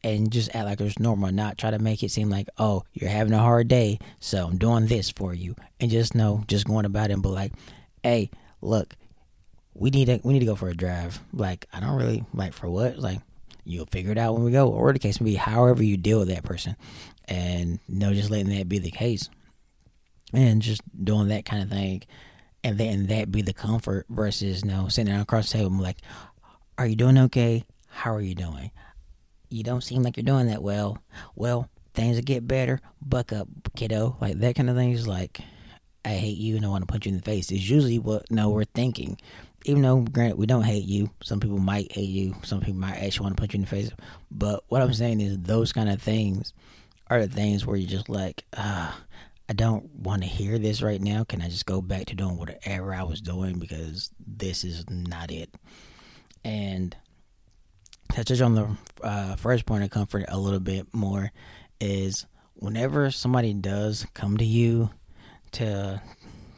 and 0.05 0.31
just 0.31 0.55
act 0.55 0.67
like 0.67 0.81
it's 0.81 0.99
normal, 0.99 1.33
not 1.33 1.59
try 1.59 1.71
to 1.71 1.79
make 1.79 2.03
it 2.03 2.11
seem 2.11 2.31
like, 2.31 2.49
oh, 2.57 2.85
you're 2.93 3.11
having 3.11 3.33
a 3.33 3.39
hard 3.39 3.69
day, 3.69 3.99
so 4.21 4.47
I'm 4.47 4.57
doing 4.57 4.87
this 4.87 5.11
for 5.11 5.35
you, 5.35 5.57
and 5.81 5.91
just 5.91 6.15
know, 6.15 6.45
just 6.47 6.67
going 6.67 6.85
about 6.85 7.11
it, 7.11 7.15
and 7.15 7.23
be 7.23 7.29
like, 7.29 7.53
hey, 8.03 8.31
look, 8.61 8.95
we 9.79 9.91
need 9.91 10.07
to 10.07 10.21
we 10.25 10.33
need 10.33 10.41
to 10.41 10.47
go 10.47 10.57
for 10.57 10.69
a 10.69 10.77
drive. 10.77 11.21
Like 11.33 11.67
I 11.73 11.81
don't 11.81 11.97
really 11.97 12.25
like 12.35 12.53
for 12.53 12.69
what 12.69 12.99
like 12.99 13.21
you'll 13.65 13.87
figure 13.87 14.13
it 14.13 14.19
out 14.19 14.35
when 14.35 14.45
we 14.45 14.51
go, 14.51 14.69
or 14.69 14.93
the 14.93 14.99
case 14.99 15.21
may 15.21 15.31
be. 15.31 15.37
However 15.37 15.83
you 15.83 15.97
deal 15.97 16.19
with 16.19 16.29
that 16.29 16.43
person, 16.43 16.77
and 17.27 17.79
you 17.87 17.99
know 17.99 18.13
just 18.13 18.31
letting 18.31 18.57
that 18.57 18.69
be 18.69 18.79
the 18.79 18.91
case, 18.91 19.31
and 20.33 20.61
just 20.61 20.83
doing 21.05 21.29
that 21.29 21.45
kind 21.45 21.63
of 21.63 21.71
thing, 21.71 22.03
and 22.65 22.77
then 22.77 23.07
that 23.07 23.31
be 23.31 23.43
the 23.43 23.53
comfort 23.53 24.07
versus 24.09 24.63
you 24.65 24.71
know 24.71 24.89
sitting 24.89 25.13
down 25.13 25.21
across 25.21 25.53
the 25.53 25.59
table 25.59 25.71
and 25.71 25.81
like, 25.81 25.99
are 26.77 26.87
you 26.87 26.97
doing 26.97 27.19
okay? 27.19 27.65
How 27.89 28.15
are 28.15 28.21
you 28.21 28.35
doing? 28.35 28.71
You 29.49 29.63
don't 29.63 29.83
seem 29.83 30.03
like 30.03 30.17
you're 30.17 30.25
doing 30.25 30.49
that 30.49 30.63
well. 30.63 30.99
Well, 31.37 31.71
things 31.95 32.17
will 32.17 32.23
get 32.23 32.47
better. 32.47 32.81
Buck 33.01 33.33
up, 33.33 33.49
kiddo. 33.77 34.17
Like 34.21 34.41
that 34.41 34.57
kind 34.57 34.69
of 34.69 34.77
thing 34.77 34.93
is 34.93 35.07
like. 35.07 35.41
I 36.05 36.13
hate 36.13 36.39
you 36.39 36.57
and 36.57 36.65
I 36.65 36.69
want 36.69 36.83
to 36.83 36.87
punch 36.87 37.05
you 37.05 37.11
in 37.11 37.19
the 37.19 37.23
face. 37.23 37.51
Is 37.51 37.69
usually 37.69 37.99
what 37.99 38.31
no 38.31 38.49
we're 38.49 38.65
thinking 38.65 39.19
even 39.65 39.83
though 39.83 40.01
granted 40.01 40.39
we 40.39 40.47
don't 40.47 40.63
hate 40.63 40.85
you, 40.85 41.11
some 41.23 41.41
people 41.41 41.59
might 41.59 41.93
hate 41.93 42.09
you, 42.09 42.35
some 42.43 42.61
people 42.61 42.81
might 42.81 42.97
actually 42.97 43.25
want 43.25 43.37
to 43.37 43.41
punch 43.41 43.55
you 43.55 43.59
in 43.59 43.63
the 43.63 43.67
face. 43.67 43.91
But 44.31 44.65
what 44.69 44.83
I'm 44.83 44.95
saying 44.95 45.21
is 45.21 45.39
those 45.39 45.73
kind 45.73 45.89
of 45.89 46.01
things 46.01 46.53
are 47.09 47.27
the 47.27 47.33
things 47.33 47.67
where 47.67 47.77
you're 47.77 47.89
just 47.89 48.09
like, 48.09 48.45
ah, 48.57 48.99
I 49.49 49.53
don't 49.55 49.91
want 49.95 50.23
to 50.23 50.29
hear 50.29 50.59
this 50.59 50.83
right 50.83 51.01
now. 51.01 51.25
Can 51.25 51.41
I 51.41 51.49
just 51.49 51.67
go 51.67 51.81
back 51.81 52.07
to 52.07 52.15
doing 52.15 52.37
whatever 52.37 52.95
I 52.95 53.03
was 53.03 53.21
doing 53.21 53.59
because 53.59 54.11
this 54.27 54.63
is 54.63 54.85
not 54.91 55.31
it. 55.31 55.51
And 56.45 56.95
to 58.15 58.25
touch 58.25 58.41
on 58.41 58.55
the 58.55 58.69
uh, 59.03 59.37
first 59.37 59.67
point 59.67 59.85
of 59.85 59.91
comfort 59.91 60.27
a 60.29 60.39
little 60.39 60.61
bit 60.61 60.87
more 60.93 61.31
is 61.81 62.27
whenever 62.55 63.11
somebody 63.11 63.55
does 63.55 64.07
come 64.15 64.37
to 64.37 64.45
you 64.45 64.91
to 65.53 66.01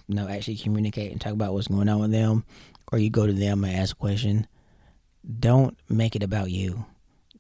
you 0.09 0.15
know 0.15 0.27
actually 0.29 0.57
communicate 0.57 1.13
and 1.13 1.21
talk 1.21 1.33
about 1.33 1.53
what's 1.53 1.69
going 1.69 1.89
on 1.89 2.01
with 2.01 2.11
them 2.11 2.45
or 2.93 2.99
you 2.99 3.11
go 3.11 3.27
to 3.27 3.33
them 3.33 3.65
and 3.65 3.77
ask 3.77 3.97
a 3.97 3.99
question, 3.99 4.47
don't 5.39 5.79
make 5.89 6.17
it 6.17 6.23
about 6.23 6.51
you. 6.51 6.85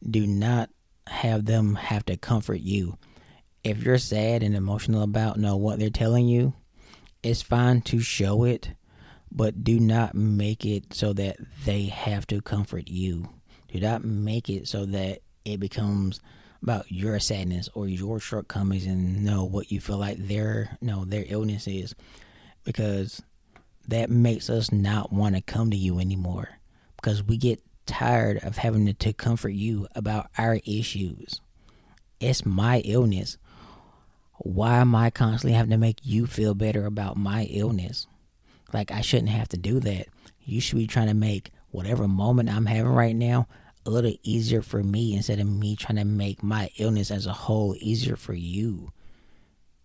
Do 0.08 0.26
not 0.26 0.70
have 1.06 1.44
them 1.44 1.74
have 1.74 2.04
to 2.06 2.16
comfort 2.16 2.60
you. 2.60 2.98
If 3.64 3.82
you're 3.82 3.98
sad 3.98 4.42
and 4.42 4.54
emotional 4.54 5.02
about 5.02 5.38
know 5.38 5.56
what 5.56 5.78
they're 5.78 5.90
telling 5.90 6.28
you, 6.28 6.54
it's 7.22 7.42
fine 7.42 7.82
to 7.82 8.00
show 8.00 8.44
it, 8.44 8.70
but 9.30 9.62
do 9.62 9.78
not 9.78 10.14
make 10.14 10.64
it 10.64 10.94
so 10.94 11.12
that 11.14 11.36
they 11.64 11.84
have 11.84 12.26
to 12.28 12.40
comfort 12.40 12.88
you. 12.88 13.28
Do 13.68 13.80
not 13.80 14.04
make 14.04 14.48
it 14.48 14.66
so 14.66 14.86
that 14.86 15.20
it 15.44 15.60
becomes 15.60 16.20
about 16.62 16.90
your 16.90 17.18
sadness 17.18 17.68
or 17.74 17.86
your 17.86 18.20
shortcomings 18.20 18.86
and 18.86 19.24
know 19.24 19.44
what 19.44 19.70
you 19.70 19.80
feel 19.80 19.98
like 19.98 20.18
their 20.18 20.76
no 20.80 21.04
their 21.04 21.24
illness 21.26 21.66
is 21.66 21.94
because 22.64 23.22
that 23.88 24.10
makes 24.10 24.48
us 24.48 24.72
not 24.72 25.12
want 25.12 25.34
to 25.34 25.42
come 25.42 25.70
to 25.70 25.76
you 25.76 25.98
anymore 25.98 26.48
because 26.96 27.22
we 27.22 27.36
get 27.36 27.60
tired 27.86 28.38
of 28.44 28.58
having 28.58 28.86
to, 28.86 28.92
to 28.92 29.12
comfort 29.12 29.50
you 29.50 29.86
about 29.94 30.28
our 30.38 30.60
issues. 30.64 31.40
It's 32.20 32.44
my 32.44 32.80
illness. 32.80 33.36
Why 34.38 34.76
am 34.78 34.94
i 34.94 35.10
constantly 35.10 35.56
having 35.56 35.70
to 35.70 35.76
make 35.76 35.98
you 36.02 36.26
feel 36.26 36.54
better 36.54 36.86
about 36.86 37.16
my 37.16 37.44
illness? 37.44 38.06
Like 38.72 38.90
i 38.90 39.00
shouldn't 39.00 39.30
have 39.30 39.48
to 39.48 39.56
do 39.56 39.80
that. 39.80 40.06
You 40.44 40.60
should 40.60 40.78
be 40.78 40.86
trying 40.86 41.08
to 41.08 41.14
make 41.14 41.50
whatever 41.70 42.08
moment 42.08 42.48
i'm 42.48 42.66
having 42.66 42.90
right 42.90 43.14
now 43.14 43.46
a 43.86 43.90
little 43.90 44.14
easier 44.22 44.62
for 44.62 44.82
me 44.82 45.14
instead 45.14 45.40
of 45.40 45.46
me 45.46 45.76
trying 45.76 45.96
to 45.96 46.04
make 46.04 46.42
my 46.42 46.70
illness 46.78 47.10
as 47.10 47.26
a 47.26 47.32
whole 47.32 47.74
easier 47.80 48.16
for 48.16 48.34
you. 48.34 48.92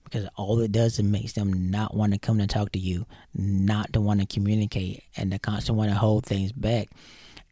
Because 0.05 0.27
all 0.37 0.59
it 0.61 0.71
does 0.71 0.97
is 0.97 1.03
makes 1.03 1.33
them 1.33 1.69
not 1.69 1.93
want 1.93 2.13
to 2.13 2.19
come 2.19 2.37
to 2.37 2.47
talk 2.47 2.71
to 2.71 2.79
you, 2.79 3.05
not 3.33 3.91
to 3.93 3.99
want 3.99 4.21
to 4.21 4.25
communicate, 4.25 5.03
and 5.17 5.31
to 5.31 5.39
constantly 5.39 5.77
want 5.77 5.91
to 5.91 5.97
hold 5.97 6.25
things 6.25 6.53
back. 6.53 6.87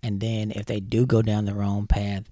And 0.02 0.22
then 0.22 0.52
if 0.52 0.66
they 0.66 0.80
do 0.80 1.06
go 1.06 1.22
down 1.22 1.46
the 1.46 1.54
wrong 1.54 1.88
path, 1.88 2.24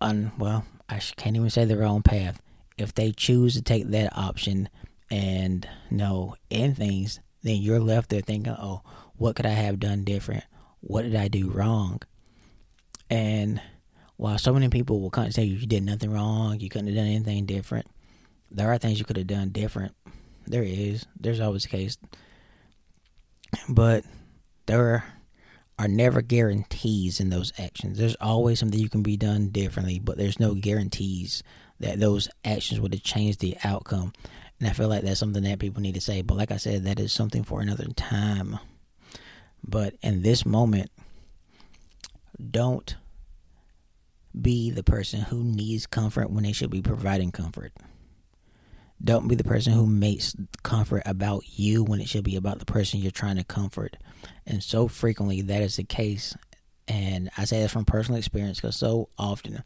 well, 0.00 0.64
I 0.88 1.00
can't 1.16 1.36
even 1.36 1.50
say 1.50 1.64
the 1.64 1.76
wrong 1.76 2.02
path. 2.02 2.40
If 2.78 2.94
they 2.94 3.12
choose 3.12 3.54
to 3.54 3.62
take 3.62 3.88
that 3.88 4.16
option 4.16 4.68
and 5.10 5.68
no 5.90 6.36
end 6.50 6.76
things, 6.76 7.20
then 7.42 7.56
you're 7.56 7.80
left 7.80 8.10
there 8.10 8.20
thinking, 8.20 8.52
oh, 8.52 8.82
what 9.16 9.36
could 9.36 9.46
I 9.46 9.50
have 9.50 9.80
done 9.80 10.04
different? 10.04 10.44
What 10.80 11.02
did 11.02 11.16
I 11.16 11.28
do 11.28 11.50
wrong? 11.50 12.02
And 13.10 13.60
while 14.16 14.38
so 14.38 14.52
many 14.52 14.68
people 14.68 15.00
will 15.00 15.10
and 15.14 15.34
say 15.34 15.44
you 15.44 15.66
did 15.66 15.82
nothing 15.82 16.12
wrong, 16.12 16.60
you 16.60 16.68
couldn't 16.68 16.88
have 16.88 16.96
done 16.96 17.06
anything 17.06 17.46
different, 17.46 17.86
there 18.50 18.72
are 18.72 18.78
things 18.78 18.98
you 18.98 19.04
could 19.04 19.16
have 19.16 19.26
done 19.26 19.50
different. 19.50 19.94
There 20.46 20.62
is. 20.62 21.06
There's 21.18 21.40
always 21.40 21.64
a 21.64 21.68
case. 21.68 21.98
But 23.68 24.04
there 24.66 25.04
are 25.78 25.88
never 25.88 26.22
guarantees 26.22 27.20
in 27.20 27.30
those 27.30 27.52
actions. 27.58 27.98
There's 27.98 28.16
always 28.20 28.58
something 28.58 28.78
you 28.78 28.88
can 28.88 29.02
be 29.02 29.16
done 29.16 29.48
differently, 29.48 29.98
but 29.98 30.16
there's 30.16 30.40
no 30.40 30.54
guarantees 30.54 31.42
that 31.80 32.00
those 32.00 32.28
actions 32.44 32.80
would 32.80 32.94
have 32.94 33.02
changed 33.02 33.40
the 33.40 33.56
outcome. 33.62 34.12
And 34.58 34.68
I 34.68 34.72
feel 34.72 34.88
like 34.88 35.02
that's 35.02 35.20
something 35.20 35.42
that 35.42 35.58
people 35.58 35.82
need 35.82 35.94
to 35.94 36.00
say. 36.00 36.22
But 36.22 36.38
like 36.38 36.50
I 36.50 36.56
said, 36.56 36.84
that 36.84 36.98
is 36.98 37.12
something 37.12 37.44
for 37.44 37.60
another 37.60 37.86
time. 37.94 38.58
But 39.62 39.96
in 40.00 40.22
this 40.22 40.46
moment, 40.46 40.90
don't 42.50 42.96
be 44.40 44.70
the 44.70 44.82
person 44.82 45.20
who 45.22 45.42
needs 45.42 45.86
comfort 45.86 46.30
when 46.30 46.44
they 46.44 46.52
should 46.52 46.70
be 46.70 46.82
providing 46.82 47.32
comfort. 47.32 47.72
Don't 49.02 49.28
be 49.28 49.34
the 49.34 49.44
person 49.44 49.72
who 49.72 49.86
makes 49.86 50.34
comfort 50.62 51.02
about 51.06 51.58
you 51.58 51.84
when 51.84 52.00
it 52.00 52.08
should 52.08 52.24
be 52.24 52.36
about 52.36 52.58
the 52.58 52.64
person 52.64 53.00
you're 53.00 53.10
trying 53.10 53.36
to 53.36 53.44
comfort. 53.44 53.96
And 54.46 54.62
so 54.62 54.88
frequently 54.88 55.42
that 55.42 55.62
is 55.62 55.76
the 55.76 55.84
case. 55.84 56.34
And 56.88 57.30
I 57.36 57.44
say 57.44 57.60
this 57.60 57.72
from 57.72 57.84
personal 57.84 58.18
experience 58.18 58.60
because 58.60 58.76
so 58.76 59.10
often 59.18 59.62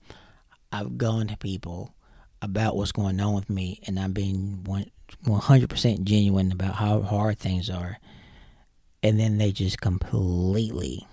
I've 0.72 0.98
gone 0.98 1.28
to 1.28 1.36
people 1.36 1.94
about 2.42 2.76
what's 2.76 2.92
going 2.92 3.20
on 3.20 3.34
with 3.34 3.50
me 3.50 3.80
and 3.86 3.98
I'm 3.98 4.12
being 4.12 4.64
100% 5.24 6.02
genuine 6.02 6.52
about 6.52 6.74
how 6.74 7.02
hard 7.02 7.38
things 7.38 7.70
are. 7.70 7.98
And 9.02 9.18
then 9.18 9.38
they 9.38 9.52
just 9.52 9.80
completely 9.80 11.06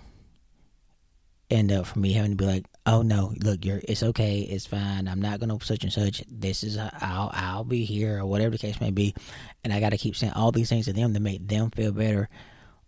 end 1.50 1.72
up 1.72 1.86
for 1.86 1.98
me 1.98 2.12
having 2.12 2.32
to 2.32 2.36
be 2.36 2.46
like, 2.46 2.64
oh 2.88 3.02
no, 3.02 3.34
look, 3.44 3.64
you're 3.64 3.82
it's 3.84 4.02
okay, 4.02 4.40
it's 4.40 4.66
fine. 4.66 5.06
I'm 5.06 5.20
not 5.20 5.38
gonna 5.40 5.58
such 5.62 5.84
and 5.84 5.92
such. 5.92 6.24
This 6.28 6.64
is 6.64 6.78
I'll 6.78 7.30
I'll 7.32 7.64
be 7.64 7.84
here 7.84 8.18
or 8.18 8.26
whatever 8.26 8.50
the 8.52 8.58
case 8.58 8.80
may 8.80 8.90
be, 8.90 9.14
and 9.62 9.72
I 9.72 9.78
got 9.78 9.90
to 9.90 9.98
keep 9.98 10.16
saying 10.16 10.32
all 10.32 10.50
these 10.50 10.70
things 10.70 10.86
to 10.86 10.94
them 10.94 11.12
to 11.14 11.20
make 11.20 11.46
them 11.46 11.70
feel 11.70 11.92
better. 11.92 12.28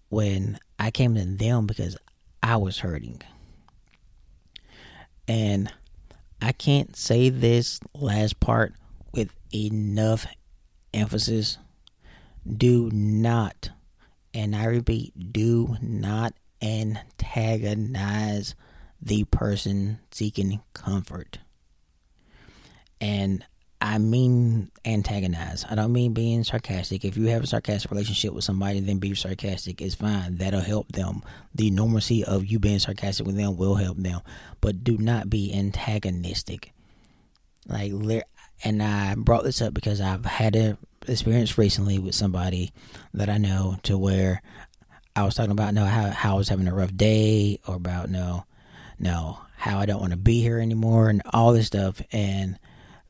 When 0.08 0.58
I 0.78 0.90
came 0.90 1.14
to 1.14 1.24
them 1.24 1.66
because 1.66 1.96
I 2.42 2.56
was 2.56 2.78
hurting, 2.78 3.20
and 5.28 5.70
I 6.40 6.52
can't 6.52 6.96
say 6.96 7.28
this 7.28 7.78
last 7.94 8.40
part 8.40 8.74
with 9.12 9.30
enough 9.54 10.26
emphasis. 10.94 11.58
Do 12.50 12.90
not, 12.90 13.70
and 14.32 14.56
I 14.56 14.64
repeat, 14.64 15.32
do 15.32 15.76
not 15.82 16.32
antagonize 16.62 18.54
the 19.02 19.24
person 19.24 19.98
seeking 20.10 20.60
comfort. 20.74 21.38
And 23.00 23.44
I 23.80 23.96
mean 23.96 24.70
antagonize. 24.84 25.64
I 25.68 25.74
don't 25.74 25.92
mean 25.92 26.12
being 26.12 26.44
sarcastic. 26.44 27.04
If 27.04 27.16
you 27.16 27.26
have 27.26 27.42
a 27.42 27.46
sarcastic 27.46 27.90
relationship 27.90 28.34
with 28.34 28.44
somebody, 28.44 28.80
then 28.80 28.98
be 28.98 29.14
sarcastic. 29.14 29.80
It's 29.80 29.94
fine. 29.94 30.36
That'll 30.36 30.60
help 30.60 30.92
them. 30.92 31.22
The 31.54 31.70
normalcy 31.70 32.22
of 32.22 32.44
you 32.44 32.58
being 32.58 32.78
sarcastic 32.78 33.26
with 33.26 33.36
them 33.36 33.56
will 33.56 33.76
help 33.76 33.96
them. 33.96 34.20
But 34.60 34.84
do 34.84 34.98
not 34.98 35.30
be 35.30 35.54
antagonistic. 35.54 36.72
Like, 37.66 37.92
and 38.62 38.82
I 38.82 39.14
brought 39.14 39.44
this 39.44 39.62
up 39.62 39.72
because 39.72 40.00
I've 40.00 40.26
had 40.26 40.56
an 40.56 40.76
experience 41.08 41.56
recently 41.56 41.98
with 41.98 42.14
somebody 42.14 42.72
that 43.14 43.30
I 43.30 43.38
know 43.38 43.76
to 43.84 43.96
where 43.96 44.42
I 45.16 45.24
was 45.24 45.34
talking 45.34 45.52
about 45.52 45.72
no 45.72 45.84
how, 45.86 46.10
how 46.10 46.34
I 46.34 46.36
was 46.36 46.50
having 46.50 46.68
a 46.68 46.74
rough 46.74 46.94
day 46.94 47.60
or 47.66 47.76
about 47.76 48.10
no 48.10 48.44
no 49.00 49.38
how 49.56 49.78
I 49.78 49.86
don't 49.86 50.00
want 50.00 50.12
to 50.12 50.18
be 50.18 50.40
here 50.40 50.58
anymore 50.58 51.08
and 51.08 51.22
all 51.32 51.52
this 51.52 51.66
stuff 51.66 52.00
and 52.12 52.58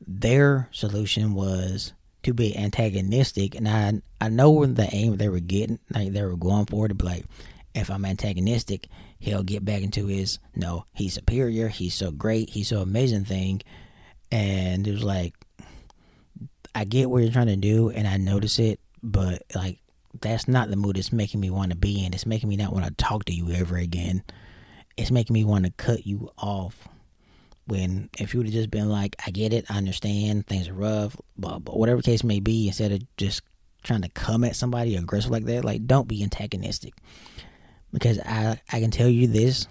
their 0.05 0.67
solution 0.71 1.33
was 1.33 1.93
to 2.23 2.33
be 2.33 2.57
antagonistic 2.57 3.55
and 3.55 3.67
I 3.67 4.01
I 4.19 4.29
know 4.29 4.65
the 4.65 4.89
aim 4.93 5.17
they 5.17 5.29
were 5.29 5.39
getting 5.39 5.79
like 5.93 6.13
they 6.13 6.23
were 6.23 6.35
going 6.35 6.65
for 6.65 6.87
to 6.87 6.95
be 6.95 7.05
like 7.05 7.25
if 7.73 7.89
I'm 7.89 8.05
antagonistic 8.05 8.87
he'll 9.19 9.43
get 9.43 9.63
back 9.63 9.81
into 9.81 10.07
his 10.07 10.39
no 10.55 10.85
he's 10.93 11.13
superior 11.13 11.67
he's 11.67 11.93
so 11.93 12.11
great 12.11 12.49
he's 12.49 12.69
so 12.69 12.81
amazing 12.81 13.25
thing 13.25 13.61
and 14.31 14.87
it 14.87 14.91
was 14.91 15.03
like 15.03 15.35
I 16.73 16.85
get 16.85 17.09
what 17.09 17.21
you're 17.21 17.31
trying 17.31 17.47
to 17.47 17.55
do 17.55 17.89
and 17.89 18.07
I 18.07 18.17
notice 18.17 18.59
it 18.59 18.79
but 19.03 19.43
like 19.55 19.81
that's 20.19 20.47
not 20.47 20.69
the 20.69 20.75
mood 20.75 20.97
it's 20.97 21.13
making 21.13 21.39
me 21.39 21.49
want 21.49 21.71
to 21.71 21.77
be 21.77 22.03
in. 22.05 22.13
It's 22.13 22.25
making 22.25 22.49
me 22.49 22.57
not 22.57 22.73
want 22.73 22.85
to 22.85 22.91
talk 22.91 23.25
to 23.25 23.33
you 23.33 23.51
ever 23.51 23.77
again. 23.77 24.23
It's 25.01 25.11
making 25.11 25.33
me 25.33 25.43
want 25.43 25.65
to 25.65 25.71
cut 25.71 26.05
you 26.05 26.29
off. 26.37 26.87
When 27.65 28.09
if 28.19 28.33
you 28.33 28.39
would 28.39 28.47
have 28.47 28.53
just 28.53 28.69
been 28.69 28.89
like, 28.89 29.15
I 29.25 29.31
get 29.31 29.53
it, 29.53 29.65
I 29.69 29.77
understand, 29.77 30.45
things 30.45 30.67
are 30.67 30.73
rough, 30.73 31.15
but, 31.37 31.59
but 31.59 31.77
whatever 31.77 32.01
case 32.01 32.23
may 32.23 32.39
be, 32.39 32.67
instead 32.67 32.91
of 32.91 33.01
just 33.17 33.41
trying 33.83 34.03
to 34.03 34.09
come 34.09 34.43
at 34.43 34.55
somebody 34.55 34.95
aggressive 34.95 35.31
like 35.31 35.45
that, 35.45 35.65
like 35.65 35.87
don't 35.87 36.07
be 36.07 36.21
antagonistic. 36.21 36.93
Because 37.91 38.19
I 38.19 38.61
I 38.71 38.79
can 38.79 38.91
tell 38.91 39.09
you 39.09 39.27
this, 39.27 39.67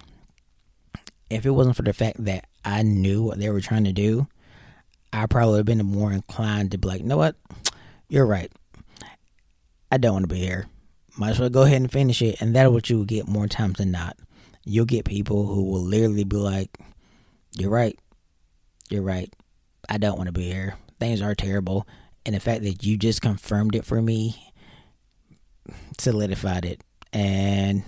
if 1.29 1.45
it 1.45 1.51
wasn't 1.51 1.77
for 1.77 1.83
the 1.83 1.93
fact 1.93 2.23
that 2.25 2.45
I 2.65 2.83
knew 2.83 3.23
what 3.23 3.39
they 3.39 3.49
were 3.49 3.61
trying 3.61 3.85
to 3.85 3.93
do, 3.93 4.27
I 5.13 5.27
probably 5.27 5.51
would 5.51 5.57
have 5.57 5.65
been 5.77 5.85
more 5.85 6.11
inclined 6.11 6.71
to 6.71 6.77
be 6.77 6.87
like, 6.87 7.01
you 7.01 7.07
know 7.07 7.17
what? 7.17 7.35
You're 8.09 8.25
right. 8.25 8.51
I 9.91 9.97
don't 9.97 10.13
want 10.13 10.23
to 10.23 10.33
be 10.33 10.39
here. 10.39 10.67
Might 11.17 11.31
as 11.31 11.39
well 11.39 11.49
go 11.49 11.63
ahead 11.63 11.81
and 11.81 11.91
finish 11.91 12.21
it. 12.21 12.41
And 12.41 12.55
that's 12.55 12.69
what 12.69 12.89
you 12.89 12.97
will 12.97 13.05
get 13.05 13.27
more 13.27 13.47
times 13.47 13.77
than 13.77 13.91
not. 13.91 14.17
You'll 14.63 14.85
get 14.85 15.05
people 15.05 15.47
who 15.47 15.63
will 15.63 15.81
literally 15.81 16.23
be 16.23 16.37
like, 16.37 16.77
You're 17.53 17.69
right. 17.69 17.97
You're 18.89 19.01
right. 19.01 19.33
I 19.89 19.97
don't 19.97 20.17
want 20.17 20.27
to 20.27 20.33
be 20.33 20.51
here. 20.51 20.75
Things 20.99 21.21
are 21.21 21.35
terrible. 21.35 21.87
And 22.25 22.35
the 22.35 22.39
fact 22.39 22.61
that 22.63 22.83
you 22.83 22.97
just 22.97 23.21
confirmed 23.21 23.75
it 23.75 23.85
for 23.85 24.01
me 24.01 24.51
solidified 25.97 26.65
it. 26.65 26.83
And 27.13 27.83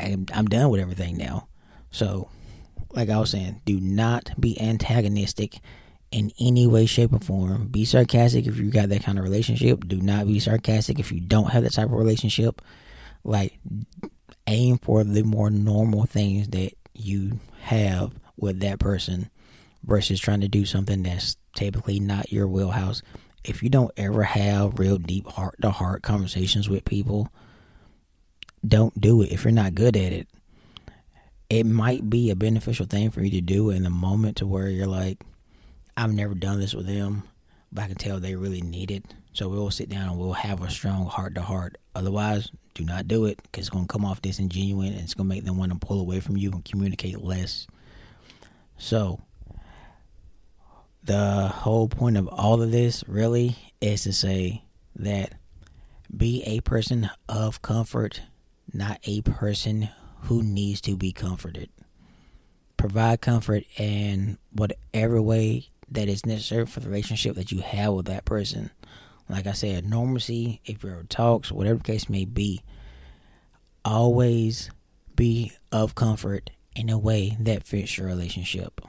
I'm, 0.00 0.26
I'm 0.32 0.46
done 0.46 0.70
with 0.70 0.80
everything 0.80 1.16
now. 1.16 1.48
So, 1.90 2.28
like 2.92 3.10
I 3.10 3.18
was 3.18 3.30
saying, 3.30 3.62
do 3.64 3.80
not 3.80 4.30
be 4.38 4.60
antagonistic 4.60 5.58
in 6.10 6.30
any 6.38 6.66
way, 6.66 6.86
shape, 6.86 7.12
or 7.12 7.18
form. 7.18 7.68
Be 7.68 7.84
sarcastic 7.84 8.46
if 8.46 8.58
you 8.58 8.70
got 8.70 8.88
that 8.90 9.02
kind 9.02 9.18
of 9.18 9.24
relationship. 9.24 9.86
Do 9.86 10.00
not 10.00 10.26
be 10.26 10.40
sarcastic 10.40 10.98
if 10.98 11.12
you 11.12 11.20
don't 11.20 11.50
have 11.50 11.62
that 11.64 11.72
type 11.72 11.86
of 11.86 11.92
relationship. 11.92 12.62
Like, 13.24 13.58
aim 14.46 14.78
for 14.78 15.04
the 15.04 15.22
more 15.22 15.50
normal 15.50 16.04
things 16.04 16.48
that 16.48 16.72
you 16.94 17.40
have 17.62 18.12
with 18.36 18.60
that 18.60 18.78
person 18.78 19.30
versus 19.84 20.20
trying 20.20 20.40
to 20.40 20.48
do 20.48 20.64
something 20.64 21.02
that's 21.02 21.36
typically 21.54 22.00
not 22.00 22.32
your 22.32 22.46
wheelhouse. 22.46 23.02
If 23.44 23.62
you 23.62 23.68
don't 23.68 23.92
ever 23.96 24.24
have 24.24 24.78
real 24.78 24.98
deep 24.98 25.26
heart 25.26 25.56
to 25.62 25.70
heart 25.70 26.02
conversations 26.02 26.68
with 26.68 26.84
people, 26.84 27.28
don't 28.66 29.00
do 29.00 29.22
it 29.22 29.30
if 29.30 29.44
you're 29.44 29.52
not 29.52 29.74
good 29.74 29.96
at 29.96 30.12
it. 30.12 30.28
It 31.48 31.64
might 31.64 32.10
be 32.10 32.30
a 32.30 32.36
beneficial 32.36 32.86
thing 32.86 33.10
for 33.10 33.22
you 33.22 33.30
to 33.30 33.40
do 33.40 33.70
in 33.70 33.84
the 33.84 33.90
moment 33.90 34.38
to 34.38 34.46
where 34.46 34.68
you're 34.68 34.88
like, 34.88 35.22
I've 35.96 36.12
never 36.12 36.34
done 36.34 36.58
this 36.58 36.74
with 36.74 36.86
them, 36.86 37.22
but 37.70 37.84
I 37.84 37.86
can 37.86 37.96
tell 37.96 38.18
they 38.18 38.34
really 38.34 38.60
need 38.60 38.90
it. 38.90 39.04
So 39.32 39.48
we'll 39.48 39.70
sit 39.70 39.88
down 39.88 40.08
and 40.08 40.18
we'll 40.18 40.32
have 40.32 40.62
a 40.62 40.70
strong 40.70 41.06
heart 41.06 41.36
to 41.36 41.42
heart. 41.42 41.78
Otherwise, 41.94 42.50
do 42.76 42.84
not 42.84 43.08
do 43.08 43.24
it 43.24 43.40
because 43.42 43.62
it's 43.62 43.70
going 43.70 43.86
to 43.86 43.92
come 43.92 44.04
off 44.04 44.20
disingenuous 44.20 44.90
and 44.90 45.00
it's 45.00 45.14
going 45.14 45.28
to 45.28 45.34
make 45.34 45.44
them 45.44 45.56
want 45.56 45.72
to 45.72 45.78
pull 45.78 46.00
away 46.00 46.20
from 46.20 46.36
you 46.36 46.52
and 46.52 46.64
communicate 46.64 47.20
less. 47.22 47.66
So, 48.76 49.22
the 51.02 51.48
whole 51.48 51.88
point 51.88 52.16
of 52.16 52.28
all 52.28 52.60
of 52.60 52.70
this 52.70 53.02
really 53.08 53.56
is 53.80 54.02
to 54.02 54.12
say 54.12 54.64
that 54.96 55.32
be 56.14 56.42
a 56.44 56.60
person 56.60 57.08
of 57.28 57.62
comfort, 57.62 58.20
not 58.72 59.00
a 59.04 59.22
person 59.22 59.88
who 60.22 60.42
needs 60.42 60.80
to 60.82 60.96
be 60.96 61.12
comforted. 61.12 61.70
Provide 62.76 63.22
comfort 63.22 63.64
in 63.78 64.36
whatever 64.52 65.22
way 65.22 65.68
that 65.90 66.08
is 66.08 66.26
necessary 66.26 66.66
for 66.66 66.80
the 66.80 66.88
relationship 66.88 67.36
that 67.36 67.50
you 67.50 67.60
have 67.60 67.94
with 67.94 68.06
that 68.06 68.24
person. 68.26 68.70
Like 69.28 69.46
I 69.46 69.52
said, 69.52 69.84
normalcy, 69.84 70.60
if 70.64 70.82
you're 70.82 71.02
talks, 71.08 71.50
whatever 71.50 71.78
the 71.78 71.84
case 71.84 72.08
may 72.08 72.24
be, 72.24 72.62
always 73.84 74.70
be 75.14 75.52
of 75.72 75.94
comfort 75.94 76.50
in 76.74 76.90
a 76.90 76.98
way 76.98 77.36
that 77.40 77.64
fits 77.64 77.98
your 77.98 78.06
relationship. 78.06 78.80